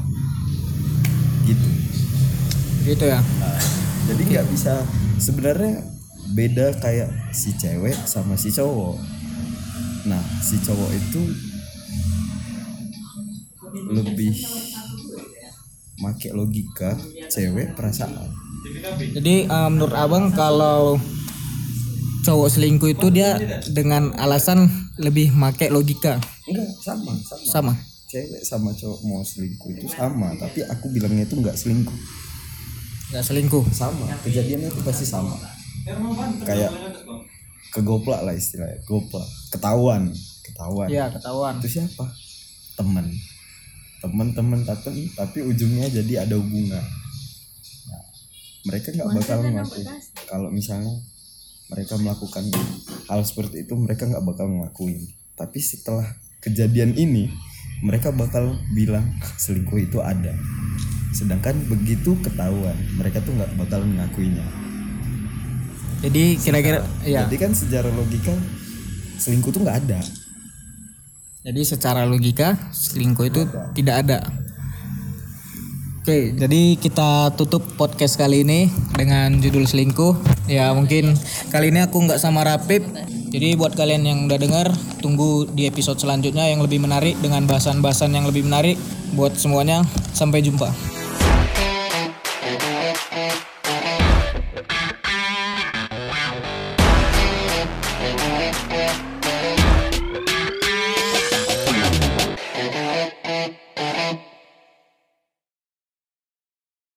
Gitu. 1.42 1.68
Gitu 2.86 3.04
ya. 3.10 3.18
jadi 4.06 4.22
nggak 4.22 4.46
bisa. 4.54 4.86
Sebenarnya 5.18 5.82
beda 6.30 6.78
kayak 6.78 7.10
si 7.34 7.50
cewek 7.58 7.98
sama 8.06 8.38
si 8.38 8.54
cowok. 8.54 9.02
Nah 10.06 10.22
si 10.46 10.54
cowok 10.62 10.90
itu 10.94 11.22
lebih 13.90 14.30
make 15.98 16.30
logika 16.30 16.94
cewek 17.26 17.74
perasaan. 17.74 18.30
Jadi 19.10 19.50
uh, 19.50 19.66
menurut 19.66 19.96
abang 19.98 20.30
kalau 20.30 21.02
cowok 22.24 22.48
selingkuh 22.52 22.90
itu 22.92 23.06
dia 23.12 23.36
dengan 23.70 24.12
alasan 24.16 24.68
lebih 25.00 25.32
make 25.32 25.68
logika. 25.72 26.20
Enggak 26.48 26.68
sama 26.82 27.12
sama. 27.24 27.44
Sama. 27.46 27.74
cewek 28.10 28.42
sama 28.42 28.74
cowok 28.74 29.06
mau 29.06 29.22
selingkuh 29.22 29.70
itu 29.70 29.86
sama 29.86 30.34
tapi 30.34 30.66
aku 30.66 30.90
bilangnya 30.90 31.22
itu 31.30 31.38
nggak 31.38 31.54
selingkuh. 31.54 31.98
Nggak 33.14 33.22
selingkuh. 33.22 33.64
sama 33.70 34.10
kejadiannya 34.26 34.66
itu 34.66 34.82
pasti 34.82 35.06
sama. 35.06 35.38
Kayak 36.42 36.74
kegoplak 37.70 38.26
lah 38.26 38.34
istilahnya 38.34 38.82
goplak. 38.82 39.26
Ketahuan 39.54 40.10
ketahuan. 40.42 40.88
Iya 40.90 41.06
ketahuan. 41.14 41.54
itu 41.62 41.68
siapa? 41.80 42.04
Teman 42.74 43.06
teman-teman 44.00 44.64
tapi 44.64 45.12
tapi 45.12 45.44
ujungnya 45.44 45.86
jadi 45.92 46.24
ada 46.24 46.40
hubungan. 46.40 46.80
Nah, 47.88 48.02
mereka 48.64 48.96
nggak 48.96 49.08
bakal 49.12 49.38
ngaku 49.44 49.80
kalau 50.24 50.48
misalnya 50.48 50.98
mereka 51.70 51.94
melakukan 51.96 52.44
hal 53.06 53.20
seperti 53.22 53.64
itu 53.64 53.78
mereka 53.78 54.10
nggak 54.10 54.24
bakal 54.26 54.46
ngelakuin. 54.50 55.06
Tapi 55.38 55.58
setelah 55.62 56.06
kejadian 56.42 56.98
ini 56.98 57.30
mereka 57.80 58.12
bakal 58.12 58.58
bilang 58.74 59.06
selingkuh 59.38 59.78
itu 59.80 59.98
ada. 60.02 60.34
Sedangkan 61.14 61.56
begitu 61.66 62.18
ketahuan 62.22 62.76
mereka 62.94 63.18
tuh 63.24 63.34
nggak 63.34 63.58
bakal 63.58 63.82
mengakuinya 63.82 64.46
Jadi 66.06 66.38
kira-kira 66.38 66.86
ya. 67.02 67.26
jadi 67.26 67.36
kan 67.36 67.50
secara 67.50 67.90
logika 67.90 68.30
selingkuh 69.18 69.50
tuh 69.52 69.62
nggak 69.66 69.78
ada. 69.86 70.00
Jadi 71.40 71.60
secara 71.64 72.04
logika 72.04 72.56
selingkuh 72.72 73.26
itu 73.26 73.42
tidak 73.76 74.06
ada. 74.06 74.18
Oke, 76.10 76.34
jadi 76.34 76.74
kita 76.74 77.38
tutup 77.38 77.62
podcast 77.78 78.18
kali 78.18 78.42
ini 78.42 78.66
dengan 78.98 79.30
judul 79.38 79.62
selingkuh. 79.62 80.18
Ya 80.50 80.74
mungkin 80.74 81.14
kali 81.54 81.70
ini 81.70 81.86
aku 81.86 82.02
nggak 82.02 82.18
sama 82.18 82.42
Rapip. 82.42 82.82
Jadi 83.30 83.54
buat 83.54 83.78
kalian 83.78 84.02
yang 84.02 84.26
udah 84.26 84.34
dengar, 84.34 84.74
tunggu 84.98 85.46
di 85.54 85.70
episode 85.70 86.02
selanjutnya 86.02 86.50
yang 86.50 86.66
lebih 86.66 86.82
menarik 86.82 87.14
dengan 87.22 87.46
bahasan-bahasan 87.46 88.10
yang 88.10 88.26
lebih 88.26 88.42
menarik. 88.42 88.74
Buat 89.14 89.38
semuanya, 89.38 89.86
sampai 90.10 90.42
jumpa. 90.42 90.89